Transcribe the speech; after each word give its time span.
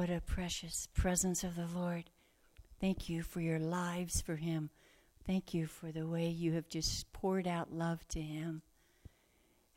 what 0.00 0.08
a 0.08 0.22
precious 0.22 0.88
presence 0.94 1.44
of 1.44 1.56
the 1.56 1.68
Lord. 1.78 2.04
Thank 2.80 3.10
you 3.10 3.22
for 3.22 3.42
your 3.42 3.58
lives 3.58 4.22
for 4.22 4.36
Him. 4.36 4.70
Thank 5.26 5.52
you 5.52 5.66
for 5.66 5.92
the 5.92 6.06
way 6.06 6.26
you 6.26 6.52
have 6.52 6.70
just 6.70 7.12
poured 7.12 7.46
out 7.46 7.70
love 7.70 8.08
to 8.08 8.20
Him. 8.22 8.62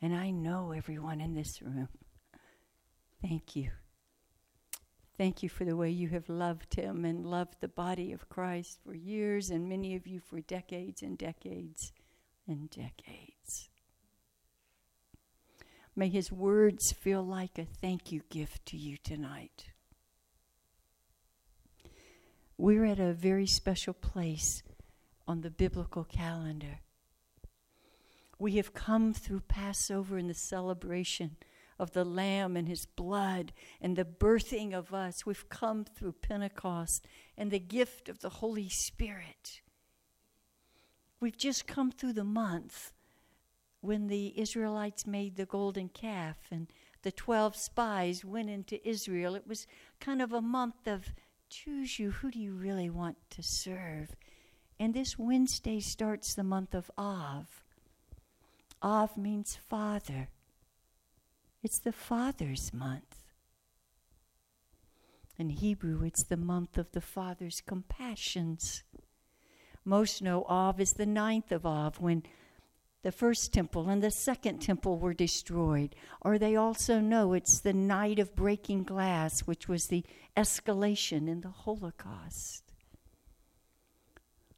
And 0.00 0.16
I 0.16 0.30
know 0.30 0.72
everyone 0.72 1.20
in 1.20 1.34
this 1.34 1.60
room. 1.60 1.90
Thank 3.20 3.54
you. 3.54 3.72
Thank 5.18 5.42
you 5.42 5.50
for 5.50 5.66
the 5.66 5.76
way 5.76 5.90
you 5.90 6.08
have 6.08 6.30
loved 6.30 6.74
Him 6.74 7.04
and 7.04 7.26
loved 7.26 7.56
the 7.60 7.68
body 7.68 8.10
of 8.10 8.30
Christ 8.30 8.78
for 8.82 8.94
years, 8.94 9.50
and 9.50 9.68
many 9.68 9.94
of 9.94 10.06
you 10.06 10.20
for 10.20 10.40
decades 10.40 11.02
and 11.02 11.18
decades 11.18 11.92
and 12.48 12.70
decades. 12.70 13.68
May 15.94 16.08
His 16.08 16.32
words 16.32 16.92
feel 16.92 17.22
like 17.22 17.58
a 17.58 17.66
thank 17.66 18.10
you 18.10 18.22
gift 18.30 18.64
to 18.68 18.78
you 18.78 18.96
tonight. 18.96 19.73
We're 22.56 22.84
at 22.84 23.00
a 23.00 23.12
very 23.12 23.46
special 23.46 23.94
place 23.94 24.62
on 25.26 25.40
the 25.40 25.50
biblical 25.50 26.04
calendar. 26.04 26.80
We 28.38 28.52
have 28.56 28.74
come 28.74 29.12
through 29.12 29.40
Passover 29.40 30.16
and 30.16 30.30
the 30.30 30.34
celebration 30.34 31.36
of 31.78 31.92
the 31.92 32.04
Lamb 32.04 32.56
and 32.56 32.68
His 32.68 32.86
blood 32.86 33.52
and 33.80 33.96
the 33.96 34.04
birthing 34.04 34.72
of 34.72 34.94
us. 34.94 35.26
We've 35.26 35.48
come 35.48 35.84
through 35.84 36.12
Pentecost 36.22 37.06
and 37.36 37.50
the 37.50 37.58
gift 37.58 38.08
of 38.08 38.20
the 38.20 38.28
Holy 38.28 38.68
Spirit. 38.68 39.62
We've 41.18 41.36
just 41.36 41.66
come 41.66 41.90
through 41.90 42.12
the 42.12 42.24
month 42.24 42.92
when 43.80 44.06
the 44.06 44.38
Israelites 44.38 45.06
made 45.06 45.36
the 45.36 45.46
golden 45.46 45.88
calf 45.88 46.36
and 46.50 46.68
the 47.02 47.12
12 47.12 47.56
spies 47.56 48.24
went 48.24 48.48
into 48.48 48.86
Israel. 48.88 49.34
It 49.34 49.46
was 49.46 49.66
kind 50.00 50.22
of 50.22 50.32
a 50.32 50.40
month 50.40 50.86
of 50.86 51.12
choose 51.48 51.98
you. 51.98 52.10
Who 52.10 52.30
do 52.30 52.38
you 52.38 52.52
really 52.52 52.90
want 52.90 53.16
to 53.30 53.42
serve? 53.42 54.14
And 54.78 54.94
this 54.94 55.18
Wednesday 55.18 55.80
starts 55.80 56.34
the 56.34 56.44
month 56.44 56.74
of 56.74 56.90
Av. 56.98 57.62
Av 58.82 59.16
means 59.16 59.56
father. 59.56 60.28
It's 61.62 61.78
the 61.78 61.92
Father's 61.92 62.74
month. 62.74 63.22
In 65.38 65.48
Hebrew, 65.48 66.04
it's 66.04 66.24
the 66.24 66.36
month 66.36 66.76
of 66.76 66.92
the 66.92 67.00
Father's 67.00 67.60
compassions. 67.60 68.82
Most 69.84 70.22
know 70.22 70.44
Av 70.44 70.80
is 70.80 70.92
the 70.92 71.06
ninth 71.06 71.50
of 71.50 71.64
Av 71.64 72.00
when 72.00 72.22
the 73.04 73.12
first 73.12 73.52
temple 73.52 73.90
and 73.90 74.02
the 74.02 74.10
second 74.10 74.60
temple 74.60 74.98
were 74.98 75.12
destroyed. 75.12 75.94
Or 76.22 76.38
they 76.38 76.56
also 76.56 77.00
know 77.00 77.34
it's 77.34 77.60
the 77.60 77.74
night 77.74 78.18
of 78.18 78.34
breaking 78.34 78.84
glass, 78.84 79.40
which 79.40 79.68
was 79.68 79.86
the 79.86 80.04
escalation 80.38 81.28
in 81.28 81.42
the 81.42 81.50
Holocaust. 81.50 82.72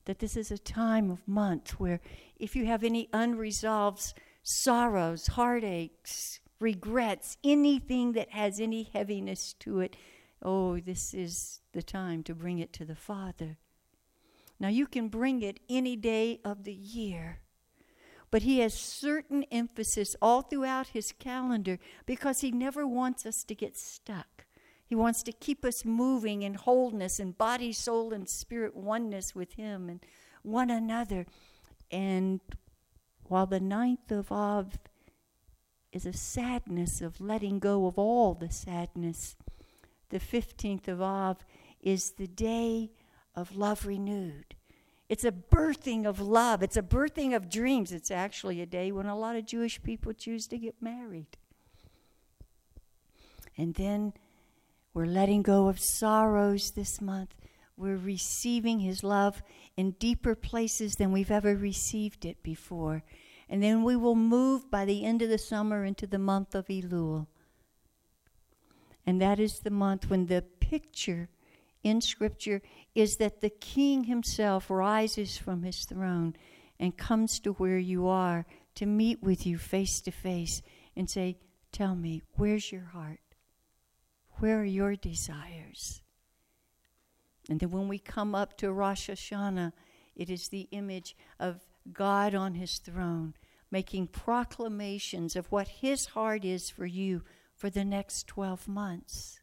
That 0.04 0.20
this 0.20 0.36
is 0.36 0.52
a 0.52 0.58
time 0.58 1.10
of 1.10 1.26
month 1.26 1.80
where 1.80 2.00
if 2.36 2.54
you 2.54 2.66
have 2.66 2.84
any 2.84 3.08
unresolved 3.12 4.14
sorrows, 4.44 5.26
heartaches, 5.26 6.38
regrets, 6.60 7.36
anything 7.42 8.12
that 8.12 8.30
has 8.30 8.60
any 8.60 8.84
heaviness 8.84 9.54
to 9.54 9.80
it, 9.80 9.96
oh, 10.40 10.78
this 10.78 11.12
is 11.12 11.62
the 11.72 11.82
time 11.82 12.22
to 12.22 12.34
bring 12.34 12.60
it 12.60 12.72
to 12.74 12.84
the 12.84 12.94
Father. 12.94 13.58
Now, 14.60 14.68
you 14.68 14.86
can 14.86 15.08
bring 15.08 15.42
it 15.42 15.58
any 15.68 15.96
day 15.96 16.38
of 16.44 16.62
the 16.62 16.72
year 16.72 17.40
but 18.30 18.42
he 18.42 18.60
has 18.60 18.74
certain 18.74 19.44
emphasis 19.50 20.16
all 20.20 20.42
throughout 20.42 20.88
his 20.88 21.12
calendar 21.12 21.78
because 22.06 22.40
he 22.40 22.50
never 22.50 22.86
wants 22.86 23.24
us 23.24 23.44
to 23.44 23.54
get 23.54 23.76
stuck. 23.76 24.46
He 24.84 24.94
wants 24.94 25.22
to 25.24 25.32
keep 25.32 25.64
us 25.64 25.84
moving 25.84 26.42
in 26.42 26.54
wholeness 26.54 27.18
and 27.18 27.36
body, 27.36 27.72
soul, 27.72 28.12
and 28.12 28.28
spirit 28.28 28.76
oneness 28.76 29.34
with 29.34 29.54
him 29.54 29.88
and 29.88 30.00
one 30.42 30.70
another. 30.70 31.26
And 31.90 32.40
while 33.24 33.46
the 33.46 33.60
ninth 33.60 34.12
of 34.12 34.30
Av 34.30 34.78
is 35.92 36.06
a 36.06 36.12
sadness 36.12 37.00
of 37.00 37.20
letting 37.20 37.58
go 37.58 37.86
of 37.86 37.98
all 37.98 38.34
the 38.34 38.50
sadness, 38.50 39.34
the 40.10 40.20
15th 40.20 40.86
of 40.86 41.02
Av 41.02 41.44
is 41.80 42.12
the 42.12 42.28
day 42.28 42.92
of 43.34 43.56
love 43.56 43.86
renewed. 43.86 44.54
It's 45.08 45.24
a 45.24 45.32
birthing 45.32 46.04
of 46.04 46.20
love. 46.20 46.62
It's 46.62 46.76
a 46.76 46.82
birthing 46.82 47.34
of 47.34 47.48
dreams. 47.48 47.92
It's 47.92 48.10
actually 48.10 48.60
a 48.60 48.66
day 48.66 48.90
when 48.90 49.06
a 49.06 49.16
lot 49.16 49.36
of 49.36 49.46
Jewish 49.46 49.82
people 49.82 50.12
choose 50.12 50.46
to 50.48 50.58
get 50.58 50.82
married. 50.82 51.36
And 53.56 53.74
then 53.74 54.12
we're 54.92 55.06
letting 55.06 55.42
go 55.42 55.68
of 55.68 55.78
sorrows 55.78 56.72
this 56.72 57.00
month. 57.00 57.34
We're 57.76 57.96
receiving 57.96 58.80
His 58.80 59.04
love 59.04 59.42
in 59.76 59.92
deeper 59.92 60.34
places 60.34 60.94
than 60.94 61.12
we've 61.12 61.30
ever 61.30 61.54
received 61.54 62.24
it 62.24 62.42
before. 62.42 63.04
And 63.48 63.62
then 63.62 63.84
we 63.84 63.94
will 63.94 64.16
move 64.16 64.70
by 64.70 64.84
the 64.84 65.04
end 65.04 65.22
of 65.22 65.28
the 65.28 65.38
summer 65.38 65.84
into 65.84 66.06
the 66.06 66.18
month 66.18 66.54
of 66.54 66.66
Elul. 66.66 67.26
And 69.06 69.20
that 69.20 69.38
is 69.38 69.60
the 69.60 69.70
month 69.70 70.10
when 70.10 70.26
the 70.26 70.42
picture 70.42 71.28
in 71.86 72.00
Scripture 72.00 72.60
is 72.96 73.18
that 73.18 73.40
the 73.40 73.50
king 73.50 74.04
himself 74.04 74.68
rises 74.68 75.38
from 75.38 75.62
his 75.62 75.84
throne 75.84 76.34
and 76.80 76.96
comes 76.96 77.38
to 77.38 77.52
where 77.52 77.78
you 77.78 78.08
are 78.08 78.44
to 78.74 78.86
meet 78.86 79.22
with 79.22 79.46
you 79.46 79.56
face 79.56 80.00
to 80.00 80.10
face 80.10 80.62
and 80.96 81.08
say, 81.08 81.38
Tell 81.70 81.94
me, 81.94 82.22
where's 82.34 82.72
your 82.72 82.86
heart? 82.86 83.20
Where 84.38 84.60
are 84.60 84.64
your 84.64 84.96
desires? 84.96 86.02
And 87.48 87.60
then 87.60 87.70
when 87.70 87.86
we 87.86 87.98
come 88.00 88.34
up 88.34 88.56
to 88.58 88.72
Rosh 88.72 89.08
Hashanah, 89.08 89.72
it 90.16 90.28
is 90.28 90.48
the 90.48 90.68
image 90.72 91.14
of 91.38 91.60
God 91.92 92.34
on 92.34 92.54
his 92.54 92.78
throne, 92.78 93.34
making 93.70 94.08
proclamations 94.08 95.36
of 95.36 95.52
what 95.52 95.68
his 95.68 96.06
heart 96.06 96.44
is 96.44 96.68
for 96.68 96.86
you 96.86 97.22
for 97.54 97.70
the 97.70 97.84
next 97.84 98.26
12 98.26 98.66
months 98.66 99.38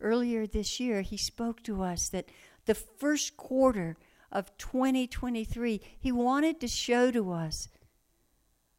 earlier 0.00 0.46
this 0.46 0.80
year, 0.80 1.02
he 1.02 1.16
spoke 1.16 1.62
to 1.64 1.82
us 1.82 2.08
that 2.08 2.26
the 2.66 2.74
first 2.74 3.36
quarter 3.36 3.96
of 4.32 4.56
2023, 4.58 5.80
he 5.98 6.12
wanted 6.12 6.60
to 6.60 6.68
show 6.68 7.10
to 7.10 7.32
us 7.32 7.68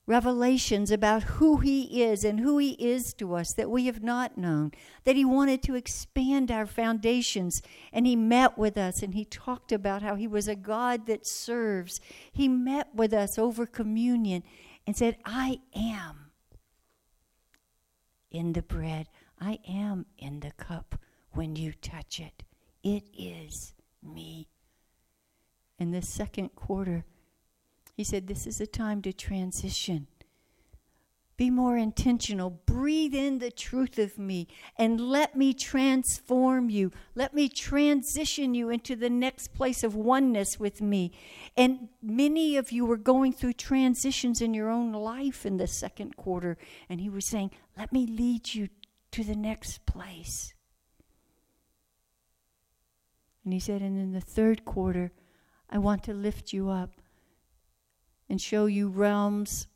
revelations 0.08 0.92
about 0.92 1.24
who 1.24 1.58
he 1.58 2.04
is 2.04 2.24
and 2.24 2.40
who 2.40 2.58
he 2.58 2.72
is 2.72 3.14
to 3.14 3.36
us 3.36 3.54
that 3.54 3.70
we 3.70 3.86
have 3.86 4.04
not 4.04 4.38
known. 4.38 4.72
That 5.04 5.16
he 5.16 5.24
wanted 5.24 5.62
to 5.64 5.76
expand 5.76 6.52
our 6.52 6.66
foundations. 6.66 7.62
And 7.94 8.06
he 8.06 8.16
met 8.16 8.58
with 8.58 8.78
us 8.78 9.04
and 9.04 9.14
he 9.14 9.26
talked 9.26 9.72
about 9.72 10.02
how 10.02 10.16
he 10.16 10.28
was 10.28 10.48
a 10.48 10.56
God 10.56 11.06
that 11.06 11.26
serves. 11.26 12.02
He 12.32 12.48
met 12.48 12.94
with 12.94 13.14
us 13.14 13.38
over 13.38 13.66
communion 13.66 14.44
and 14.88 14.98
said, 14.98 15.18
I 15.24 15.60
am 15.76 16.32
in 18.32 18.54
the 18.54 18.62
bread, 18.62 19.08
I 19.40 19.60
am 19.68 20.06
in 20.18 20.40
the 20.40 20.52
cup 20.52 20.96
when 21.34 21.56
you 21.56 21.74
touch 21.74 22.20
it. 22.20 22.44
It 22.84 23.04
is 23.18 23.74
me. 24.04 24.48
In 25.80 25.92
the 25.92 26.02
second 26.02 26.56
quarter, 26.56 27.06
he 27.96 28.04
said, 28.04 28.28
This 28.28 28.46
is 28.48 28.62
a 28.62 28.68
time 28.68 29.02
to 29.04 29.14
transition. 29.14 30.08
Be 31.38 31.50
more 31.50 31.76
intentional. 31.76 32.52
Breathe 32.68 33.16
in 33.16 33.40
the 33.40 33.50
truth 33.50 33.98
of 33.98 34.20
me 34.20 34.48
and 34.78 35.02
let 35.02 35.36
me 35.36 35.56
transform 35.56 36.70
you. 36.70 36.92
Let 37.16 37.34
me 37.34 37.50
transition 37.50 38.54
you 38.54 38.70
into 38.70 38.96
the 38.96 39.10
next 39.10 39.56
place 39.56 39.84
of 39.84 39.96
oneness 39.96 40.60
with 40.60 40.82
me. 40.82 41.12
And 41.58 41.90
many 42.00 42.58
of 42.58 42.72
you 42.72 42.86
were 42.86 42.96
going 42.96 43.34
through 43.34 43.54
transitions 43.54 44.40
in 44.40 44.54
your 44.54 44.70
own 44.70 44.92
life 44.94 45.44
in 45.44 45.58
the 45.58 45.66
second 45.66 46.16
quarter. 46.16 46.60
And 46.88 47.02
he 47.02 47.10
was 47.10 47.26
saying, 47.26 47.50
Let 47.76 47.92
me 47.92 48.06
lead 48.06 48.54
you 48.54 48.70
to 49.10 49.24
the 49.24 49.36
next 49.36 49.86
place. 49.88 50.54
And 53.44 53.54
he 53.54 53.60
said, 53.60 53.82
and 53.82 54.00
in 54.00 54.12
the 54.12 54.22
third 54.22 54.66
quarter, 54.66 55.12
I 55.70 55.78
want 55.78 56.04
to 56.04 56.14
lift 56.14 56.54
you 56.54 56.70
up 56.70 56.92
and 58.30 58.40
show 58.40 58.66
you 58.66 58.90
realms 58.90 59.68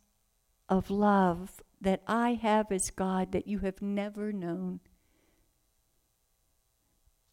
of 0.70 0.90
love 0.90 1.62
that 1.82 2.02
I 2.08 2.34
have 2.34 2.72
as 2.72 2.90
God 2.90 3.32
that 3.32 3.48
you 3.48 3.60
have 3.60 3.82
never 3.82 4.32
known. 4.32 4.80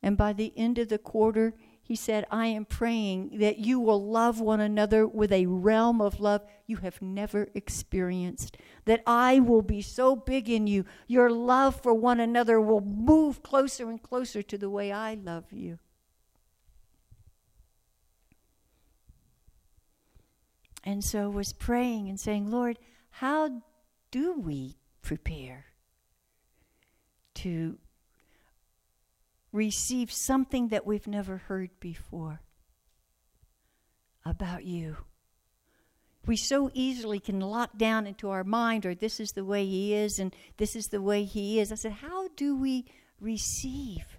And 0.02 0.17
by 0.17 0.32
the 0.32 0.52
end 0.56 0.79
of 0.79 0.88
the 0.88 0.99
quarter, 0.99 1.55
he 1.81 1.96
said, 1.96 2.26
I 2.31 2.46
am 2.46 2.64
praying 2.64 3.38
that 3.38 3.58
you 3.58 3.78
will 3.78 4.05
love 4.05 4.40
one 4.40 4.61
another 4.61 5.06
with 5.06 5.32
a 5.32 5.46
realm 5.46 6.00
of 6.00 6.20
love 6.20 6.44
you 6.67 6.78
have 6.78 7.02
never 7.02 7.49
experienced. 7.55 8.56
That 8.85 9.02
I 9.06 9.40
will 9.40 9.62
be 9.62 9.82
so 9.82 10.17
big 10.17 10.49
in 10.49 10.67
you, 10.67 10.85
your 11.06 11.31
love 11.31 11.81
for 11.81 11.93
one 11.93 12.20
another 12.20 12.61
will 12.61 12.81
move 12.81 13.43
closer 13.43 13.90
and 13.90 14.02
closer 14.02 14.43
to 14.43 14.58
the 14.58 14.70
way 14.70 14.90
I 14.93 15.14
love 15.14 15.52
you. 15.52 15.78
And 20.84 21.05
so 21.05 21.31
was 21.31 21.52
praying 21.52 22.08
and 22.08 22.19
saying, 22.19 22.50
Lord, 22.50 22.79
how 23.11 23.62
do 24.11 24.32
we 24.32 24.76
prepare 25.00 25.67
to 27.34 27.79
receive 29.52 30.11
something 30.11 30.69
that 30.69 30.87
we've 30.87 31.06
never 31.06 31.37
heard 31.37 31.70
before 31.79 32.40
about 34.25 34.64
you. 34.64 34.96
We 36.25 36.37
so 36.37 36.70
easily 36.73 37.19
can 37.19 37.40
lock 37.40 37.76
down 37.76 38.06
into 38.06 38.31
our 38.31 38.44
mind, 38.44 38.87
or 38.87 38.94
this 38.94 39.19
is 39.19 39.32
the 39.32 39.44
way 39.44 39.67
he 39.67 39.93
is, 39.93 40.19
and 40.19 40.35
this 40.56 40.76
is 40.76 40.88
the 40.88 41.02
way 41.02 41.25
he 41.25 41.58
is. 41.58 41.73
I 41.73 41.75
said, 41.75 41.93
How 41.93 42.28
do 42.37 42.56
we 42.56 42.87
receive 43.20 44.19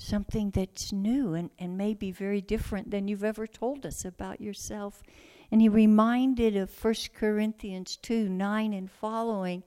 something 0.00 0.50
that's 0.50 0.92
new 0.92 1.34
and, 1.34 1.50
and 1.58 1.76
maybe 1.76 2.10
very 2.10 2.40
different 2.40 2.90
than 2.90 3.08
you've 3.08 3.24
ever 3.24 3.46
told 3.46 3.86
us 3.86 4.04
about 4.04 4.40
yourself? 4.40 5.02
And 5.50 5.60
he 5.60 5.68
reminded 5.68 6.56
of 6.56 6.72
1 6.84 6.94
Corinthians 7.14 7.96
2 7.96 8.28
9 8.28 8.72
and 8.72 8.90
following 8.90 9.62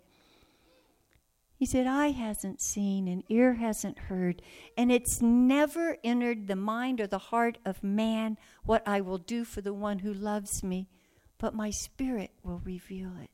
he 1.63 1.68
said, 1.68 1.88
Eye 1.88 2.12
hasn't 2.12 2.59
seen 2.59 3.07
and 3.07 3.24
ear 3.30 3.53
hasn't 3.53 3.97
heard, 3.97 4.41
and 4.75 4.91
it's 4.91 5.21
never 5.21 5.95
entered 6.03 6.47
the 6.47 6.57
mind 6.57 7.00
or 7.00 7.07
the 7.07 7.18
heart 7.18 7.57
of 7.63 7.81
man 7.81 8.38
what 8.65 8.85
I 8.85 9.00
will 9.00 9.18
do 9.18 9.45
for 9.45 9.62
the 9.62 9.74
one 9.74 10.00
who 10.00 10.13
loves 10.13 10.62
me, 10.62 10.89
but 11.38 11.56
my 11.56 11.69
spirit 11.69 12.31
will 12.44 12.59
reveal 12.65 13.13
it. 13.21 13.30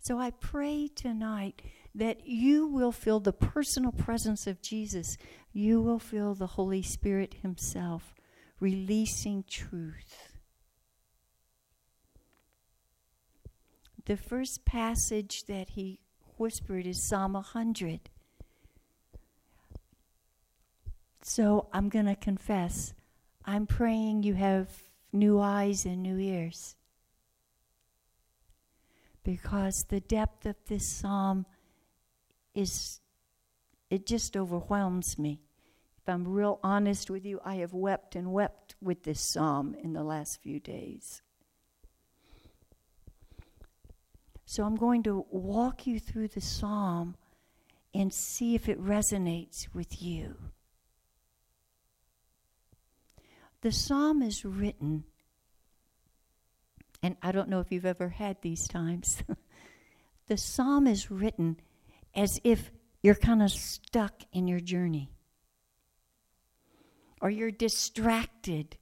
So 0.00 0.18
I 0.18 0.32
pray 0.32 0.88
tonight 0.94 1.62
that 1.96 2.26
you 2.26 2.66
will 2.66 2.92
feel 2.92 3.20
the 3.20 3.32
personal 3.32 3.90
presence 3.90 4.46
of 4.46 4.60
Jesus. 4.60 5.16
You 5.52 5.80
will 5.80 5.98
feel 5.98 6.34
the 6.34 6.46
Holy 6.46 6.82
Spirit 6.82 7.36
Himself 7.40 8.14
releasing 8.60 9.44
truth. 9.48 10.36
The 14.04 14.16
first 14.16 14.66
passage 14.66 15.44
that 15.44 15.70
He 15.70 16.00
whispered 16.36 16.86
is 16.86 17.02
Psalm 17.02 17.32
100. 17.32 18.10
So 21.22 21.68
I'm 21.72 21.88
going 21.88 22.06
to 22.06 22.14
confess. 22.14 22.92
I'm 23.46 23.66
praying 23.66 24.22
you 24.22 24.34
have 24.34 24.68
new 25.12 25.40
eyes 25.40 25.86
and 25.86 26.02
new 26.02 26.18
ears. 26.18 26.76
Because 29.24 29.86
the 29.88 30.00
depth 30.00 30.44
of 30.46 30.56
this 30.68 30.86
psalm 30.86 31.46
is, 32.56 33.00
it 33.90 34.06
just 34.06 34.36
overwhelms 34.36 35.18
me. 35.18 35.40
If 36.02 36.08
I'm 36.08 36.26
real 36.26 36.60
honest 36.62 37.10
with 37.10 37.24
you, 37.24 37.40
I 37.44 37.56
have 37.56 37.72
wept 37.72 38.16
and 38.16 38.32
wept 38.32 38.76
with 38.80 39.02
this 39.02 39.20
psalm 39.20 39.74
in 39.82 39.92
the 39.92 40.04
last 40.04 40.40
few 40.40 40.60
days. 40.60 41.22
So 44.44 44.64
I'm 44.64 44.76
going 44.76 45.02
to 45.02 45.26
walk 45.30 45.86
you 45.86 45.98
through 45.98 46.28
the 46.28 46.40
psalm 46.40 47.16
and 47.92 48.12
see 48.12 48.54
if 48.54 48.68
it 48.68 48.80
resonates 48.80 49.66
with 49.74 50.00
you. 50.00 50.36
The 53.62 53.72
psalm 53.72 54.22
is 54.22 54.44
written, 54.44 55.04
and 57.02 57.16
I 57.22 57.32
don't 57.32 57.48
know 57.48 57.58
if 57.58 57.72
you've 57.72 57.84
ever 57.84 58.10
had 58.10 58.40
these 58.42 58.68
times. 58.68 59.24
the 60.28 60.36
psalm 60.36 60.86
is 60.86 61.10
written 61.10 61.56
as 62.16 62.40
if 62.42 62.72
you're 63.02 63.14
kind 63.14 63.42
of 63.42 63.50
stuck 63.50 64.22
in 64.32 64.48
your 64.48 64.58
journey, 64.58 65.12
or 67.20 67.30
you're 67.30 67.50
distracted 67.50 68.76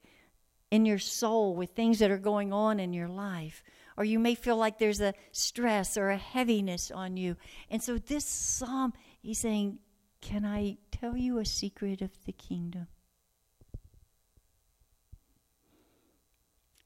in 0.71 0.85
your 0.85 0.97
soul 0.97 1.55
with 1.55 1.71
things 1.71 1.99
that 1.99 2.11
are 2.11 2.17
going 2.17 2.51
on 2.51 2.79
in 2.79 2.93
your 2.93 3.07
life, 3.07 3.61
or 3.97 4.03
you 4.03 4.19
may 4.19 4.35
feel 4.35 4.57
like 4.57 4.77
there's 4.77 5.01
a 5.01 5.13
stress 5.31 5.97
or 5.97 6.09
a 6.09 6.17
heaviness 6.17 6.91
on 6.91 7.17
you. 7.17 7.35
And 7.69 7.83
so, 7.83 7.97
this 7.97 8.25
psalm, 8.25 8.93
he's 9.21 9.39
saying, 9.39 9.79
Can 10.21 10.45
I 10.45 10.77
tell 10.91 11.15
you 11.15 11.37
a 11.37 11.45
secret 11.45 12.01
of 12.01 12.11
the 12.25 12.33
kingdom? 12.33 12.87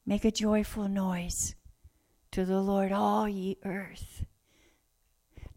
Make 0.05 0.25
a 0.25 0.31
joyful 0.31 0.87
noise 0.87 1.55
to 2.31 2.43
the 2.43 2.59
Lord, 2.61 2.91
all 2.91 3.29
ye 3.29 3.57
earth. 3.63 4.25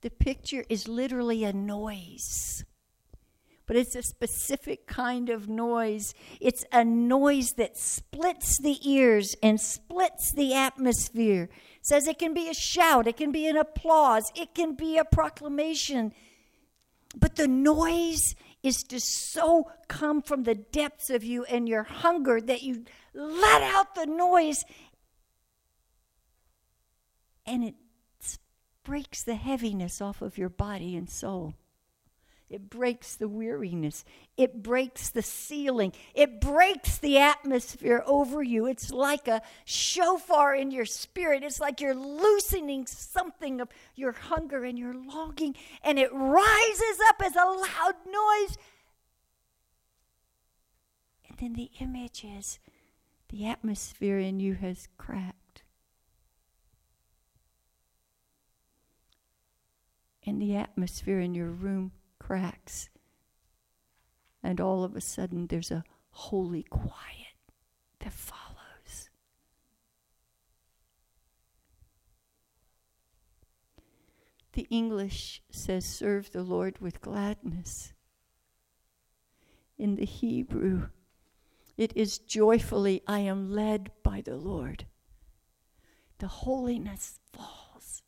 The 0.02 0.10
picture 0.10 0.64
is 0.69 0.87
literally 0.87 1.44
a 1.44 1.52
noise 1.52 2.64
but 3.72 3.76
it's 3.76 3.94
a 3.94 4.02
specific 4.02 4.87
kind 4.87 5.31
of 5.31 5.49
noise. 5.49 6.12
It's 6.40 6.64
a 6.72 6.84
noise 6.84 7.52
that 7.52 7.78
splits 7.78 8.58
the 8.60 8.78
ears 8.87 9.34
and 9.43 9.60
splits 9.60 10.32
the 10.32 10.54
atmosphere. 10.54 11.44
It 11.44 11.87
says 11.87 12.06
it 12.06 12.19
can 12.19 12.34
be 12.34 12.50
a 12.50 12.54
shout, 12.54 13.06
it 13.06 13.16
can 13.16 13.32
be 13.32 13.46
an 13.46 13.56
applause, 13.56 14.31
it 14.34 14.54
can 14.54 14.75
be 14.75 14.99
a 14.99 15.04
proclamation. 15.04 16.12
But 17.16 17.37
the 17.37 17.48
noise 17.48 18.34
is 18.62 18.82
to 18.84 19.00
so 19.00 19.70
come 19.88 20.20
from 20.22 20.43
the 20.43 20.55
depths 20.55 21.08
of 21.10 21.25
you 21.25 21.44
and 21.44 21.66
your 21.66 21.84
hunger 21.84 22.43
that 22.43 22.62
you 22.62 22.84
let 23.14 23.62
out 23.62 23.94
the 23.94 24.06
noise 24.06 24.64
and 27.46 27.64
it 27.64 27.75
breaks 28.84 29.23
the 29.23 29.34
heaviness 29.34 30.00
off 30.00 30.23
of 30.23 30.38
your 30.38 30.49
body 30.49 30.96
and 30.96 31.08
soul. 31.08 31.55
It 32.52 32.69
breaks 32.69 33.17
the 33.17 33.29
weariness. 33.29 34.05
It 34.37 34.62
breaks 34.62 35.08
the 35.08 35.23
ceiling. 35.23 35.94
It 36.14 36.38
breaks 36.38 36.99
the 36.99 37.17
atmosphere 37.17 38.02
over 38.06 38.43
you. 38.43 38.67
It's 38.67 38.90
like 38.90 39.26
a 39.26 39.40
shofar 39.64 40.55
in 40.55 40.70
your 40.70 40.84
spirit. 40.84 41.43
It's 41.43 41.61
like 41.61 41.81
you're 41.81 41.94
loosening 41.94 42.87
something 42.87 43.58
of 43.58 43.70
your 43.94 44.12
hunger 44.12 44.64
and 44.64 44.79
your 44.79 44.93
longing, 44.93 45.56
and 45.82 45.99
it 45.99 46.12
rises 46.12 46.99
up 47.08 47.23
as 47.25 47.34
a 47.37 47.44
loud 47.46 47.94
noise. 48.06 48.58
And 51.26 51.38
then 51.38 51.55
the 51.55 51.70
image 51.81 52.23
is 52.23 52.58
the 53.31 53.46
atmosphere 53.46 54.19
in 54.19 54.40
you 54.40 54.55
has 54.55 54.88
cracked. 54.99 55.42
And 60.32 60.40
the 60.40 60.56
atmosphere 60.56 61.20
in 61.20 61.34
your 61.34 61.50
room 61.50 61.93
cracks. 62.19 62.88
And 64.43 64.62
all 64.62 64.82
of 64.82 64.96
a 64.96 65.00
sudden, 65.02 65.49
there's 65.49 65.70
a 65.70 65.84
holy 66.11 66.62
quiet 66.62 67.37
that 67.99 68.14
follows. 68.14 69.11
The 74.55 74.67
English 74.70 75.43
says, 75.51 75.84
Serve 75.84 76.32
the 76.32 76.43
Lord 76.43 76.79
with 76.79 77.03
gladness. 77.03 77.93
In 79.77 79.96
the 79.96 80.06
Hebrew, 80.06 80.89
it 81.77 81.94
is 81.94 82.17
joyfully, 82.17 83.03
I 83.06 83.19
am 83.19 83.53
led 83.53 83.91
by 84.03 84.22
the 84.22 84.36
Lord. 84.36 84.86
The 86.20 86.29
holiness 86.29 87.20
falls. 87.34 88.03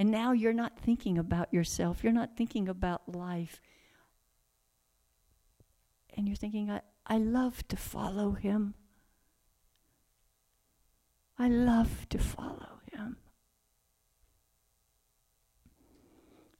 And 0.00 0.10
now 0.10 0.32
you're 0.32 0.54
not 0.54 0.78
thinking 0.78 1.18
about 1.18 1.52
yourself, 1.52 2.02
you're 2.02 2.10
not 2.10 2.34
thinking 2.34 2.70
about 2.70 3.14
life. 3.14 3.60
And 6.16 6.26
you're 6.26 6.36
thinking, 6.36 6.70
I, 6.70 6.80
I 7.06 7.18
love 7.18 7.68
to 7.68 7.76
follow 7.76 8.30
him. 8.32 8.72
I 11.38 11.48
love 11.48 12.08
to 12.08 12.18
follow 12.18 12.80
him. 12.90 13.18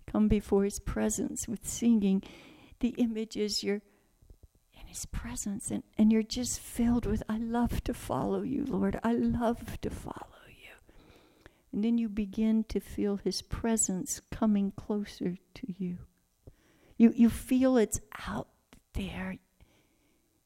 Come 0.06 0.28
before 0.28 0.64
his 0.64 0.78
presence 0.78 1.48
with 1.48 1.66
singing. 1.66 2.22
The 2.80 2.90
image 2.98 3.38
is 3.38 3.64
you're 3.64 3.80
in 4.78 4.86
his 4.86 5.06
presence 5.06 5.70
and, 5.70 5.82
and 5.96 6.12
you're 6.12 6.22
just 6.22 6.60
filled 6.60 7.06
with, 7.06 7.22
I 7.26 7.38
love 7.38 7.82
to 7.84 7.94
follow 7.94 8.42
you, 8.42 8.66
Lord. 8.66 9.00
I 9.02 9.14
love 9.14 9.80
to 9.80 9.88
follow. 9.88 10.39
And 11.72 11.84
then 11.84 11.98
you 11.98 12.08
begin 12.08 12.64
to 12.64 12.80
feel 12.80 13.16
his 13.16 13.42
presence 13.42 14.20
coming 14.30 14.72
closer 14.72 15.36
to 15.54 15.74
you. 15.78 15.98
You, 16.96 17.12
you 17.14 17.30
feel 17.30 17.76
it's 17.76 18.00
out 18.28 18.48
there. 18.94 19.36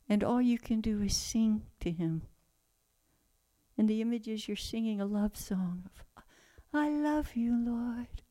And 0.09 0.23
all 0.23 0.43
you 0.43 0.59
can 0.59 0.81
do 0.81 1.01
is 1.01 1.17
sing 1.17 1.63
to 1.81 1.91
him. 1.91 2.23
And 3.77 3.89
the 3.89 4.01
image 4.01 4.29
is 4.29 4.47
you're 4.47 4.57
singing 4.57 5.01
a 5.01 5.07
love 5.07 5.37
song 5.37 5.85
of, 5.87 6.23
I 6.73 6.91
love 6.91 7.35
you, 7.35 7.57
Lord. 7.57 8.23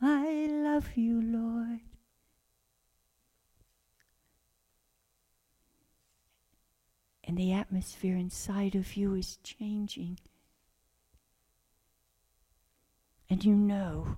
I 0.00 0.46
love 0.50 0.96
you, 0.96 1.20
Lord. 1.20 1.80
And 7.24 7.36
the 7.36 7.52
atmosphere 7.52 8.16
inside 8.16 8.74
of 8.74 8.96
you 8.96 9.14
is 9.14 9.38
changing. 9.42 10.18
And 13.36 13.44
you 13.44 13.54
know 13.54 14.16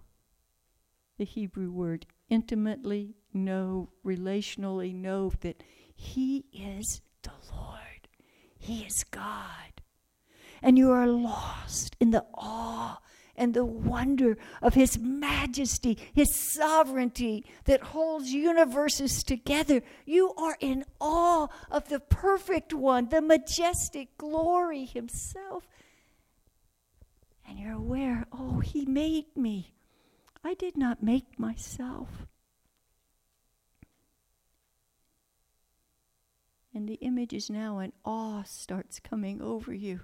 the 1.16 1.24
Hebrew 1.24 1.72
word 1.72 2.06
intimately 2.30 3.16
know, 3.34 3.88
relationally 4.06 4.94
know 4.94 5.32
that 5.40 5.64
He 5.92 6.44
is 6.52 7.00
the 7.22 7.32
Lord, 7.52 8.06
He 8.60 8.82
is 8.82 9.02
God. 9.10 9.82
And 10.62 10.78
you 10.78 10.92
are 10.92 11.08
lost 11.08 11.96
in 11.98 12.12
the 12.12 12.26
awe 12.32 13.00
and 13.34 13.54
the 13.54 13.64
wonder 13.64 14.38
of 14.62 14.74
His 14.74 15.00
majesty, 15.00 15.98
His 16.14 16.32
sovereignty 16.32 17.44
that 17.64 17.82
holds 17.82 18.32
universes 18.32 19.24
together. 19.24 19.82
You 20.06 20.32
are 20.38 20.56
in 20.60 20.84
awe 21.00 21.48
of 21.72 21.88
the 21.88 21.98
perfect 21.98 22.72
one, 22.72 23.08
the 23.08 23.20
majestic 23.20 24.16
glory 24.16 24.84
Himself. 24.84 25.66
And 27.48 27.58
you're 27.58 27.72
aware, 27.72 28.26
oh, 28.30 28.60
He 28.60 28.84
made 28.84 29.36
me. 29.36 29.72
I 30.44 30.54
did 30.54 30.76
not 30.76 31.02
make 31.02 31.38
myself. 31.38 32.26
And 36.74 36.88
the 36.88 36.94
image 36.96 37.32
is 37.32 37.48
now, 37.48 37.78
and 37.78 37.92
awe 38.04 38.42
starts 38.44 39.00
coming 39.00 39.40
over 39.40 39.72
you. 39.72 40.00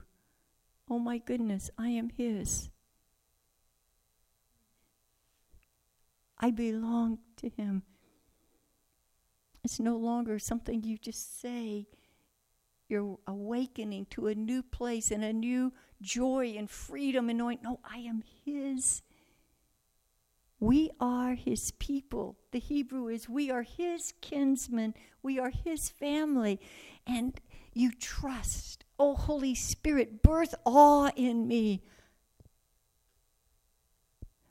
Oh 0.91 0.99
my 0.99 1.19
goodness, 1.19 1.71
I 1.79 1.89
am 1.89 2.11
His. 2.17 2.71
I 6.39 6.51
belong 6.51 7.19
to 7.37 7.51
Him. 7.51 7.83
It's 9.63 9.79
no 9.79 9.97
longer 9.97 10.39
something 10.39 10.83
you 10.83 10.99
just 10.99 11.41
say. 11.41 11.87
You're 12.89 13.19
awakening 13.27 14.07
to 14.11 14.27
a 14.27 14.35
new 14.35 14.63
place 14.63 15.11
and 15.11 15.25
a 15.25 15.33
new 15.33 15.73
joy 16.05 16.55
and 16.57 16.71
freedom 16.71 17.29
and 17.29 17.39
knowing, 17.39 17.59
no, 17.63 17.81
I 17.85 17.99
am 17.99 18.23
His. 18.45 19.03
We 20.61 20.91
are 20.99 21.35
his 21.35 21.73
people. 21.73 22.37
The 22.53 22.59
Hebrew 22.59 23.09
is 23.09 23.29
we 23.29 23.51
are 23.51 23.65
his 23.65 24.15
kinsmen, 24.23 24.95
we 25.23 25.39
are 25.39 25.51
his 25.51 25.91
family. 25.91 26.59
And 27.07 27.39
you 27.75 27.91
trust. 27.93 28.85
Oh, 28.99 29.15
Holy 29.15 29.55
Spirit, 29.55 30.23
birth 30.23 30.55
awe 30.65 31.11
in 31.17 31.49
me. 31.49 31.83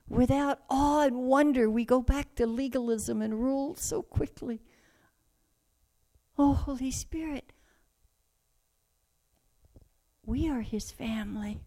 Without 0.10 0.60
awe 0.70 1.02
and 1.02 1.24
wonder, 1.24 1.70
we 1.70 1.86
go 1.86 2.02
back 2.02 2.36
to 2.36 2.46
legalism 2.46 3.22
and 3.22 3.42
rule 3.42 3.74
so 3.76 4.02
quickly. 4.02 4.62
Oh, 6.38 6.54
Holy 6.54 6.92
Spirit, 6.92 7.53
we 10.26 10.50
are 10.50 10.62
his 10.62 10.92
family. 10.92 11.62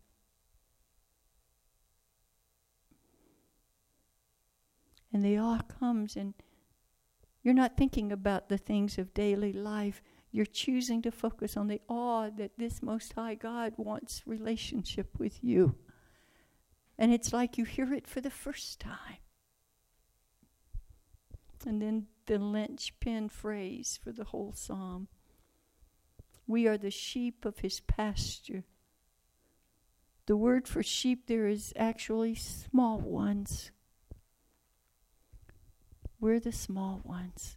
and 5.17 5.25
the 5.25 5.39
awe 5.39 5.63
comes 5.81 6.15
and 6.15 6.35
you're 7.43 7.55
not 7.55 7.77
thinking 7.77 8.13
about 8.13 8.51
the 8.51 8.59
things 8.59 8.99
of 8.99 9.15
daily 9.15 9.53
life. 9.53 10.03
You're 10.31 10.45
choosing 10.45 11.01
to 11.03 11.11
focus 11.11 11.57
on 11.57 11.69
the 11.69 11.81
awe 11.89 12.29
that 12.37 12.59
this 12.59 12.83
Most 12.83 13.15
High 13.15 13.35
God 13.35 13.73
wants 13.79 14.27
relationship 14.27 15.19
with 15.19 15.43
you. 15.43 15.75
And 16.99 17.15
it's 17.15 17.33
like 17.33 17.57
you 17.57 17.65
hear 17.65 17.95
it 17.95 18.07
for 18.07 18.21
the 18.21 18.31
first 18.31 18.79
time. 18.79 19.23
And 21.67 21.81
then 21.81 22.09
the 22.27 22.39
linchpin 22.39 23.31
phrase 23.31 23.99
for 24.03 24.13
the 24.13 24.25
whole 24.25 24.53
psalm 24.53 25.09
We 26.47 26.67
are 26.67 26.79
the 26.79 26.91
sheep 26.91 27.45
of 27.45 27.59
his 27.59 27.81
pasture. 27.81 28.65
The 30.27 30.37
word 30.37 30.67
for 30.67 30.83
sheep 30.83 31.27
there 31.27 31.47
is 31.47 31.73
actually 31.77 32.35
small 32.35 32.99
ones. 32.99 33.71
We're 36.21 36.41
the 36.41 36.53
small 36.53 37.01
ones. 37.05 37.57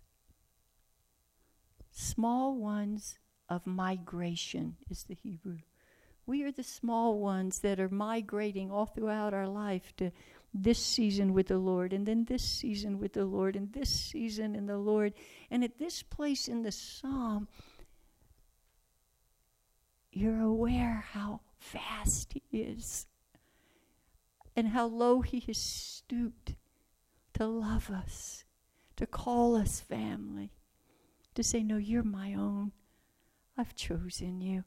Small 1.92 2.56
ones 2.56 3.18
of 3.48 3.66
migration 3.66 4.78
is 4.90 5.04
the 5.04 5.16
Hebrew. 5.16 5.60
We 6.26 6.44
are 6.44 6.52
the 6.52 6.64
small 6.64 7.20
ones 7.20 7.60
that 7.60 7.80
are 7.80 7.90
migrating 7.90 8.70
all 8.70 8.86
throughout 8.86 9.34
our 9.34 9.48
life 9.48 9.96
to 9.98 10.12
this 10.54 10.78
season 10.78 11.34
with 11.34 11.48
the 11.48 11.58
Lord, 11.58 11.92
and 11.92 12.06
then 12.06 12.26
this 12.26 12.44
season 12.44 13.00
with 13.00 13.14
the 13.14 13.26
Lord, 13.26 13.56
and 13.56 13.74
this 13.74 13.90
season 13.90 14.56
in 14.56 14.68
the 14.68 14.78
Lord. 14.78 15.14
And 15.50 15.64
at 15.64 15.80
this 15.80 16.04
place 16.04 16.48
in 16.48 16.62
the 16.62 16.72
psalm, 16.72 17.48
you're 20.12 20.42
aware 20.42 21.06
how 21.12 21.42
vast 21.60 22.34
He 22.34 22.44
is 22.52 23.08
and 24.56 24.70
how 24.70 24.86
low 24.86 25.22
He 25.22 25.40
has 25.42 25.58
stooped 25.58 26.56
to 27.34 27.46
love 27.46 27.90
us 27.90 28.44
to 29.00 29.08
call 29.08 29.56
us 29.56 29.80
family, 29.80 30.52
to 31.34 31.42
say, 31.42 31.64
No, 31.64 31.78
you're 31.78 32.04
my 32.04 32.34
own. 32.34 32.74
I've 33.58 33.74
chosen 33.74 34.42
you. 34.42 34.66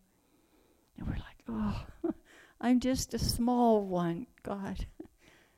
And 0.96 1.06
we're 1.06 1.12
like, 1.12 1.44
Oh, 1.46 1.84
I'm 2.60 2.80
just 2.80 3.12
a 3.12 3.18
small 3.18 3.84
one, 3.84 4.26
God, 4.42 4.86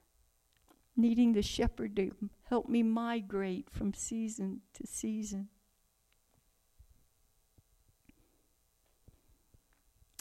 needing 0.97 1.35
the 1.35 1.43
shepherd 1.43 1.95
to 1.95 2.11
help 2.49 2.69
me 2.69 2.83
migrate 2.83 3.71
from 3.71 3.95
season 3.95 4.63
to 4.73 4.89
season. 4.89 5.51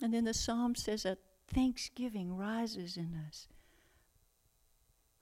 And 0.03 0.13
then 0.13 0.25
the 0.25 0.33
psalm 0.33 0.75
says 0.75 1.03
that 1.03 1.19
thanksgiving 1.47 2.35
rises 2.35 2.97
in 2.97 3.17
us. 3.25 3.47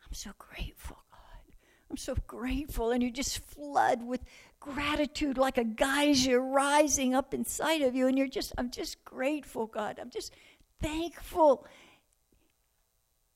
I'm 0.04 0.16
so 0.16 0.32
grateful, 0.40 0.98
God. 1.12 1.56
I'm 1.92 1.98
so 1.98 2.16
grateful. 2.26 2.90
And 2.90 3.04
you 3.04 3.12
just 3.12 3.46
flood 3.46 4.02
with 4.02 4.22
gratitude 4.60 5.38
like 5.38 5.60
a 5.60 5.64
geyser 5.64 6.42
rising 6.42 7.14
up 7.14 7.32
inside 7.32 7.84
of 7.84 7.94
you. 7.94 8.08
And 8.08 8.18
you're 8.18 8.28
just, 8.28 8.54
I'm 8.58 8.72
just 8.72 9.06
grateful, 9.06 9.68
God. 9.68 10.00
I'm 10.02 10.10
just 10.10 10.34
thankful. 10.82 11.68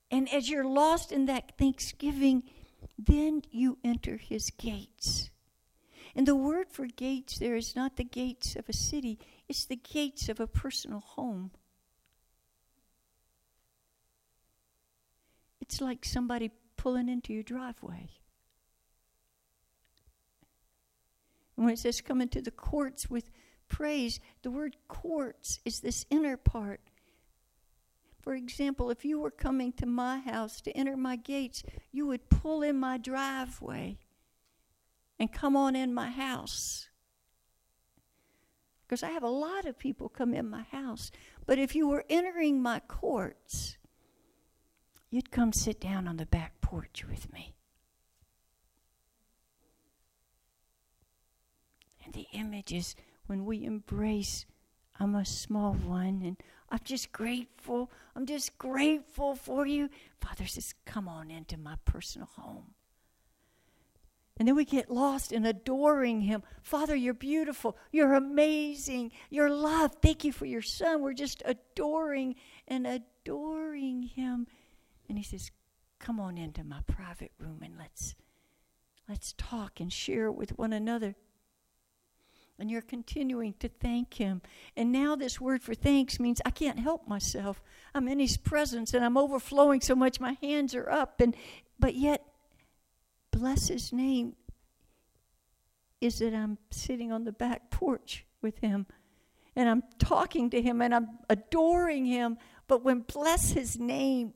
And 0.10 0.28
as 0.34 0.50
you're 0.50 0.66
lost 0.66 1.12
in 1.12 1.28
that 1.28 1.52
thanksgiving, 1.60 2.42
then 2.98 3.44
you 3.52 3.78
enter 3.84 4.18
his 4.18 4.50
gates. 4.50 5.30
And 6.16 6.28
the 6.28 6.36
word 6.36 6.72
for 6.72 6.88
gates 6.88 7.38
there 7.38 7.56
is 7.56 7.76
not 7.76 7.98
the 7.98 8.04
gates 8.04 8.56
of 8.56 8.68
a 8.68 8.74
city, 8.74 9.20
it's 9.48 9.66
the 9.66 9.76
gates 9.76 10.30
of 10.30 10.40
a 10.40 10.48
personal 10.48 11.00
home. 11.00 11.52
It's 15.62 15.82
like 15.82 16.06
somebody 16.06 16.52
pulling 16.78 17.10
into 17.10 17.34
your 17.34 17.44
driveway. 17.44 18.10
And 21.56 21.66
when 21.66 21.74
it 21.74 21.80
says 21.80 22.02
come 22.02 22.22
into 22.22 22.42
the 22.42 22.52
courts 22.52 23.10
with 23.10 23.32
praise, 23.68 24.20
the 24.42 24.52
word 24.52 24.78
courts 24.88 25.60
is 25.66 25.80
this 25.80 26.06
inner 26.10 26.38
part. 26.38 26.82
For 28.22 28.34
example, 28.34 28.90
if 28.90 29.06
you 29.06 29.20
were 29.20 29.32
coming 29.32 29.72
to 29.74 29.86
my 29.86 30.20
house 30.20 30.60
to 30.62 30.72
enter 30.72 30.98
my 30.98 31.16
gates, 31.16 31.64
you 31.92 32.08
would 32.08 32.30
pull 32.30 32.64
in 32.64 32.78
my 32.78 32.98
driveway 32.98 34.00
and 35.20 35.32
come 35.32 35.56
on 35.56 35.76
in 35.76 35.94
my 35.94 36.10
house. 36.10 36.90
Because 38.86 39.04
I 39.04 39.10
have 39.10 39.24
a 39.24 39.30
lot 39.30 39.66
of 39.66 39.80
people 39.80 40.10
come 40.10 40.34
in 40.34 40.50
my 40.50 40.64
house. 40.64 41.12
But 41.46 41.58
if 41.58 41.76
you 41.76 41.88
were 41.88 42.06
entering 42.10 42.62
my 42.62 42.82
courts, 42.82 43.78
you'd 45.10 45.32
come 45.32 45.54
sit 45.54 45.80
down 45.80 46.08
on 46.08 46.18
the 46.18 46.26
back 46.26 46.62
porch 46.62 47.04
with 47.10 47.32
me. 47.34 47.56
And 52.04 52.14
the 52.14 52.28
image 52.34 52.72
is 52.72 52.96
when 53.26 53.46
we 53.46 53.66
embrace, 53.66 54.46
I'm 55.00 55.16
a 55.16 55.26
small 55.26 55.74
one, 55.74 56.22
and 56.24 56.38
I'm 56.70 56.80
just 56.84 57.12
grateful. 57.12 57.92
I'm 58.16 58.26
just 58.26 58.58
grateful 58.58 59.36
for 59.36 59.66
you. 59.66 59.90
Father 60.22 60.46
says, 60.46 60.74
Come 60.86 61.08
on 61.08 61.32
into 61.32 61.58
my 61.58 61.76
personal 61.86 62.30
home. 62.36 62.76
And 64.38 64.48
then 64.48 64.56
we 64.56 64.66
get 64.66 64.92
lost 64.92 65.32
in 65.32 65.46
adoring 65.46 66.22
Him. 66.22 66.44
Father, 66.62 66.96
you're 66.96 67.14
beautiful. 67.14 67.78
You're 67.92 68.14
amazing. 68.14 69.12
You're 69.30 69.50
loved. 69.50 70.02
Thank 70.02 70.26
you 70.26 70.34
for 70.34 70.46
your 70.46 70.62
Son. 70.62 71.02
We're 71.02 71.14
just 71.14 71.42
adoring 71.46 72.36
and 72.68 72.86
adoring 72.86 74.04
Him. 74.04 74.48
And 75.08 75.18
He 75.18 75.24
says, 75.24 75.52
Come 76.00 76.20
on 76.20 76.38
into 76.38 76.64
my 76.64 76.82
private 76.86 77.32
room 77.40 77.62
and 77.64 77.78
let's 77.78 78.16
let's 79.08 79.34
talk 79.38 79.80
and 79.80 79.92
share 79.92 80.32
with 80.32 80.58
one 80.58 80.74
another 80.74 81.16
and 82.58 82.72
you're 82.72 82.82
continuing 82.82 83.54
to 83.60 83.68
thank 83.68 84.16
Him. 84.16 84.42
And 84.78 84.92
now, 84.92 85.16
this 85.16 85.42
word 85.42 85.62
for 85.62 85.74
thanks 85.74 86.20
means 86.20 86.42
I 86.46 86.52
can't 86.52 86.80
help 86.80 87.08
myself. 87.08 87.62
I'm 87.94 88.08
in 88.08 88.20
His 88.20 88.38
presence 88.38 88.94
and 88.94 89.04
I'm 89.04 89.18
overflowing 89.18 89.82
so 89.82 89.96
much, 89.96 90.20
my 90.20 90.38
hands 90.42 90.74
are 90.76 90.90
up. 90.90 91.20
And, 91.20 91.36
but 91.80 91.96
yet, 91.96 92.24
bless 93.36 93.68
His 93.68 93.92
name 93.92 94.36
is 96.00 96.20
that 96.20 96.34
I'm 96.34 96.58
sitting 96.72 97.12
on 97.12 97.26
the 97.26 97.34
back 97.34 97.70
porch 97.70 98.26
with 98.42 98.60
Him 98.60 98.86
and 99.58 99.68
I'm 99.68 99.84
talking 100.00 100.50
to 100.52 100.62
Him 100.62 100.82
and 100.82 100.96
I'm 100.96 101.20
adoring 101.30 102.06
Him. 102.06 102.38
But 102.68 102.84
when 102.84 103.02
bless 103.02 103.52
His 103.52 103.78
name 103.78 104.34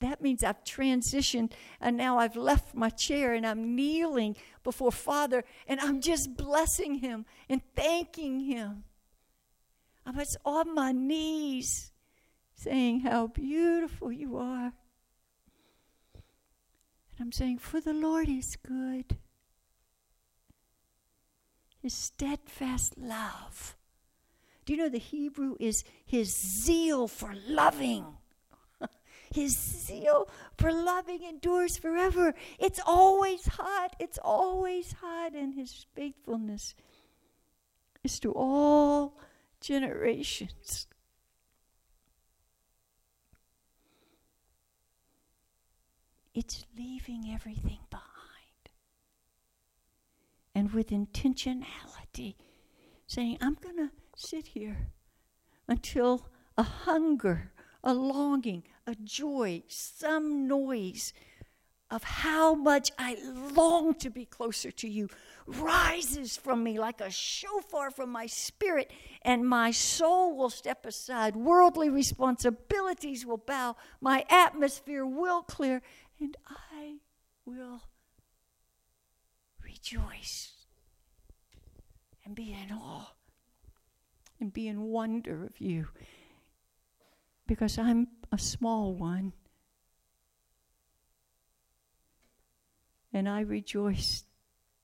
that 0.00 0.22
means 0.22 0.44
I've 0.44 0.62
transitioned 0.62 1.50
and 1.80 1.96
now 1.96 2.18
I've 2.18 2.36
left 2.36 2.72
my 2.72 2.88
chair 2.88 3.34
and 3.34 3.44
I'm 3.44 3.74
kneeling 3.74 4.36
before 4.62 4.92
Father 4.92 5.42
and 5.66 5.80
I'm 5.80 6.00
just 6.00 6.36
blessing 6.36 6.96
Him 6.96 7.26
and 7.48 7.60
thanking 7.74 8.40
Him. 8.40 8.84
I 10.06 10.12
was 10.12 10.36
on 10.44 10.72
my 10.72 10.92
knees 10.92 11.90
saying 12.54 13.00
how 13.00 13.26
beautiful 13.26 14.12
you 14.12 14.36
are. 14.36 14.72
I'm 17.20 17.32
saying, 17.32 17.58
For 17.58 17.80
the 17.80 17.92
Lord 17.92 18.28
is 18.28 18.56
good. 18.56 19.16
His 21.80 21.94
steadfast 21.94 22.98
love. 22.98 23.76
Do 24.64 24.74
you 24.74 24.78
know 24.78 24.88
the 24.88 24.98
Hebrew 24.98 25.56
is 25.58 25.84
his 26.04 26.36
zeal 26.36 27.08
for 27.08 27.32
loving? 27.48 28.04
his 29.32 29.56
zeal 29.56 30.28
for 30.58 30.72
loving 30.72 31.22
endures 31.22 31.78
forever. 31.78 32.34
It's 32.58 32.80
always 32.84 33.46
hot. 33.46 33.96
It's 33.98 34.18
always 34.18 34.92
hot. 35.00 35.34
And 35.34 35.54
his 35.54 35.86
faithfulness 35.94 36.74
is 38.04 38.18
to 38.20 38.32
all 38.32 39.18
generations. 39.60 40.87
It's 46.38 46.64
leaving 46.78 47.32
everything 47.34 47.80
behind. 47.90 48.68
And 50.54 50.72
with 50.72 50.90
intentionality, 50.90 52.36
saying, 53.08 53.38
I'm 53.40 53.54
going 53.54 53.74
to 53.78 53.90
sit 54.14 54.46
here 54.46 54.92
until 55.66 56.28
a 56.56 56.62
hunger, 56.62 57.50
a 57.82 57.92
longing, 57.92 58.62
a 58.86 58.94
joy, 58.94 59.64
some 59.66 60.46
noise 60.46 61.12
of 61.90 62.04
how 62.04 62.54
much 62.54 62.92
I 62.98 63.16
long 63.52 63.94
to 63.94 64.08
be 64.08 64.24
closer 64.24 64.70
to 64.70 64.88
you 64.88 65.08
rises 65.46 66.36
from 66.36 66.62
me 66.62 66.78
like 66.78 67.00
a 67.00 67.10
shofar 67.10 67.90
from 67.90 68.12
my 68.12 68.26
spirit, 68.26 68.92
and 69.22 69.48
my 69.48 69.70
soul 69.70 70.36
will 70.36 70.50
step 70.50 70.86
aside. 70.86 71.34
Worldly 71.34 71.88
responsibilities 71.88 73.26
will 73.26 73.38
bow. 73.38 73.74
My 74.00 74.24
atmosphere 74.28 75.06
will 75.06 75.42
clear, 75.42 75.80
and 76.20 76.36
I 76.48 76.96
will 77.44 77.82
rejoice 79.62 80.52
and 82.24 82.34
be 82.34 82.52
in 82.52 82.72
awe 82.72 83.12
and 84.40 84.52
be 84.52 84.68
in 84.68 84.82
wonder 84.82 85.44
of 85.44 85.60
you 85.60 85.88
because 87.46 87.78
I'm 87.78 88.08
a 88.30 88.38
small 88.38 88.94
one. 88.94 89.32
And 93.12 93.28
I 93.28 93.40
rejoice 93.40 94.24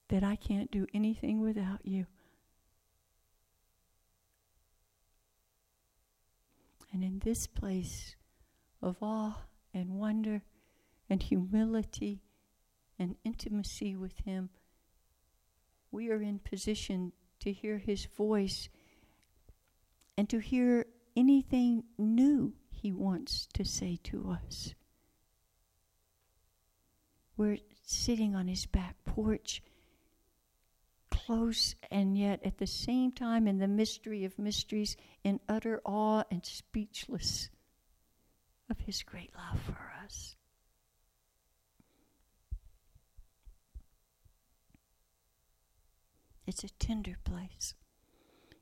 that 0.08 0.24
I 0.24 0.36
can't 0.36 0.70
do 0.70 0.86
anything 0.94 1.40
without 1.40 1.80
you. 1.84 2.06
And 6.92 7.04
in 7.04 7.20
this 7.22 7.46
place 7.46 8.16
of 8.80 8.96
awe 9.02 9.42
and 9.74 9.98
wonder 9.98 10.42
and 11.08 11.22
humility 11.22 12.22
and 12.98 13.16
intimacy 13.24 13.96
with 13.96 14.18
Him, 14.24 14.50
we 15.90 16.10
are 16.10 16.22
in 16.22 16.38
position 16.38 17.12
to 17.40 17.52
hear 17.52 17.78
His 17.78 18.06
voice 18.06 18.68
and 20.16 20.28
to 20.28 20.38
hear 20.38 20.86
anything 21.16 21.84
new 21.98 22.54
He 22.70 22.92
wants 22.92 23.48
to 23.54 23.64
say 23.64 23.98
to 24.04 24.36
us. 24.42 24.74
We're 27.36 27.58
sitting 27.82 28.34
on 28.34 28.48
His 28.48 28.66
back 28.66 28.96
porch, 29.04 29.62
close 31.10 31.74
and 31.90 32.16
yet 32.16 32.40
at 32.44 32.58
the 32.58 32.66
same 32.66 33.12
time 33.12 33.46
in 33.46 33.58
the 33.58 33.68
mystery 33.68 34.24
of 34.24 34.38
mysteries, 34.38 34.96
in 35.22 35.40
utter 35.48 35.80
awe 35.84 36.24
and 36.30 36.44
speechless 36.44 37.50
of 38.70 38.78
His 38.80 39.02
great 39.02 39.32
love 39.36 39.60
for 39.62 39.92
us. 40.04 40.33
It's 46.46 46.64
a 46.64 46.68
tender 46.68 47.16
place. 47.24 47.74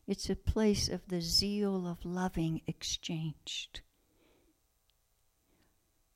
It's 0.07 0.29
a 0.29 0.37
place 0.37 0.89
of 0.89 1.07
the 1.09 1.21
zeal 1.21 1.87
of 1.87 2.05
loving 2.05 2.63
exchanged. 2.67 3.81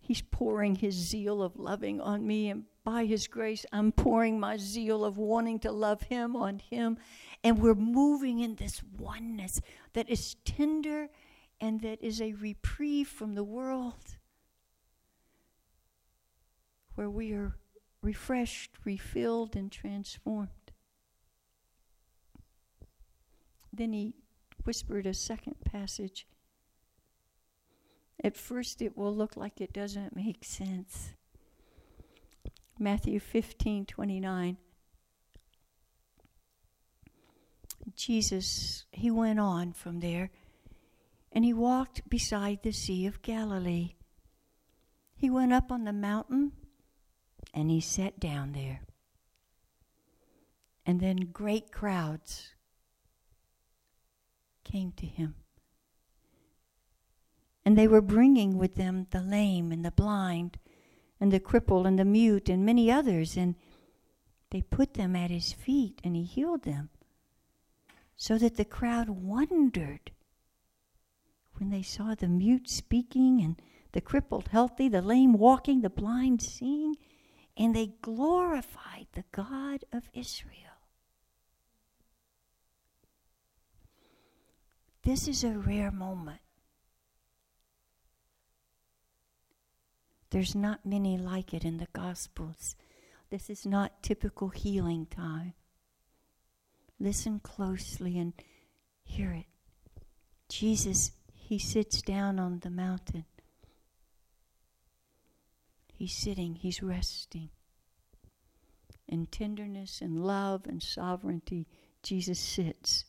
He's 0.00 0.22
pouring 0.22 0.76
his 0.76 0.94
zeal 0.94 1.42
of 1.42 1.56
loving 1.56 2.00
on 2.00 2.26
me, 2.26 2.48
and 2.48 2.64
by 2.84 3.06
his 3.06 3.26
grace, 3.26 3.66
I'm 3.72 3.90
pouring 3.90 4.38
my 4.38 4.56
zeal 4.56 5.04
of 5.04 5.18
wanting 5.18 5.58
to 5.60 5.72
love 5.72 6.02
him 6.02 6.36
on 6.36 6.60
him. 6.60 6.98
And 7.42 7.58
we're 7.58 7.74
moving 7.74 8.38
in 8.38 8.54
this 8.54 8.82
oneness 8.96 9.60
that 9.94 10.08
is 10.08 10.36
tender 10.44 11.08
and 11.60 11.80
that 11.80 12.00
is 12.02 12.20
a 12.20 12.34
reprieve 12.34 13.08
from 13.08 13.34
the 13.34 13.42
world, 13.42 14.18
where 16.94 17.10
we 17.10 17.32
are 17.32 17.56
refreshed, 18.02 18.72
refilled, 18.84 19.56
and 19.56 19.72
transformed. 19.72 20.65
Then 23.76 23.92
he 23.92 24.14
whispered 24.64 25.06
a 25.06 25.12
second 25.12 25.56
passage. 25.64 26.26
At 28.24 28.36
first, 28.36 28.80
it 28.80 28.96
will 28.96 29.14
look 29.14 29.36
like 29.36 29.60
it 29.60 29.74
doesn't 29.74 30.16
make 30.16 30.44
sense. 30.44 31.10
Matthew 32.78 33.20
15 33.20 33.84
29. 33.84 34.56
Jesus, 37.94 38.84
he 38.90 39.10
went 39.10 39.38
on 39.38 39.72
from 39.72 40.00
there 40.00 40.30
and 41.30 41.44
he 41.44 41.52
walked 41.52 42.08
beside 42.08 42.62
the 42.62 42.72
Sea 42.72 43.06
of 43.06 43.22
Galilee. 43.22 43.94
He 45.14 45.30
went 45.30 45.52
up 45.52 45.70
on 45.70 45.84
the 45.84 45.92
mountain 45.92 46.52
and 47.54 47.70
he 47.70 47.80
sat 47.80 48.18
down 48.18 48.52
there. 48.52 48.80
And 50.84 51.00
then 51.00 51.16
great 51.32 51.70
crowds 51.70 52.55
came 54.66 54.92
to 54.92 55.06
him. 55.06 55.36
And 57.64 57.78
they 57.78 57.88
were 57.88 58.02
bringing 58.02 58.58
with 58.58 58.74
them 58.74 59.06
the 59.10 59.22
lame 59.22 59.72
and 59.72 59.84
the 59.84 59.90
blind 59.90 60.58
and 61.20 61.32
the 61.32 61.40
crippled 61.40 61.86
and 61.86 61.98
the 61.98 62.04
mute 62.04 62.48
and 62.48 62.64
many 62.64 62.90
others, 62.90 63.36
and 63.36 63.54
they 64.50 64.62
put 64.62 64.94
them 64.94 65.16
at 65.16 65.30
his 65.30 65.52
feet 65.52 66.00
and 66.04 66.14
he 66.14 66.24
healed 66.24 66.62
them. 66.62 66.90
So 68.16 68.38
that 68.38 68.56
the 68.56 68.64
crowd 68.64 69.08
wondered 69.08 70.12
when 71.54 71.70
they 71.70 71.82
saw 71.82 72.14
the 72.14 72.28
mute 72.28 72.68
speaking 72.68 73.40
and 73.40 73.60
the 73.92 74.00
crippled 74.00 74.48
healthy, 74.48 74.88
the 74.88 75.02
lame 75.02 75.34
walking, 75.34 75.80
the 75.80 75.90
blind 75.90 76.42
seeing, 76.42 76.96
and 77.56 77.74
they 77.74 77.94
glorified 78.02 79.06
the 79.12 79.24
God 79.32 79.84
of 79.92 80.10
Israel. 80.12 80.65
This 85.06 85.28
is 85.28 85.44
a 85.44 85.50
rare 85.50 85.92
moment. 85.92 86.40
There's 90.30 90.56
not 90.56 90.84
many 90.84 91.16
like 91.16 91.54
it 91.54 91.64
in 91.64 91.76
the 91.76 91.86
Gospels. 91.92 92.74
This 93.30 93.48
is 93.48 93.64
not 93.64 94.02
typical 94.02 94.48
healing 94.48 95.06
time. 95.06 95.54
Listen 96.98 97.38
closely 97.38 98.18
and 98.18 98.32
hear 99.04 99.30
it. 99.30 99.46
Jesus, 100.48 101.12
he 101.32 101.60
sits 101.60 102.02
down 102.02 102.40
on 102.40 102.58
the 102.58 102.70
mountain. 102.70 103.26
He's 105.94 106.16
sitting, 106.16 106.56
he's 106.56 106.82
resting. 106.82 107.50
In 109.06 109.26
tenderness 109.26 110.00
and 110.00 110.24
love 110.24 110.66
and 110.66 110.82
sovereignty, 110.82 111.68
Jesus 112.02 112.40
sits 112.40 113.04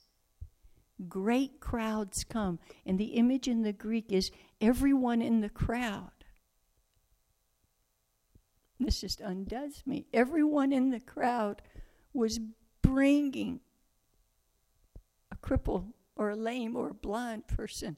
great 1.08 1.60
crowds 1.60 2.24
come. 2.24 2.60
And 2.86 2.98
the 2.98 3.16
image 3.16 3.48
in 3.48 3.64
the 3.64 3.74
Greek 3.74 4.12
is 4.12 4.32
everyone 4.62 5.22
in 5.22 5.42
the 5.42 5.50
crowd. 5.50 6.12
This 8.80 9.02
just 9.02 9.22
undoes 9.22 9.84
me. 9.86 10.06
Everyone 10.14 10.72
in 10.72 10.92
the 10.92 11.00
crowd 11.00 11.62
was 12.14 12.40
bringing 12.82 13.60
a 15.32 15.36
cripple 15.36 15.94
or 16.16 16.30
a 16.30 16.36
lame 16.36 16.76
or 16.76 16.90
a 16.90 16.94
blind 16.94 17.48
person. 17.48 17.98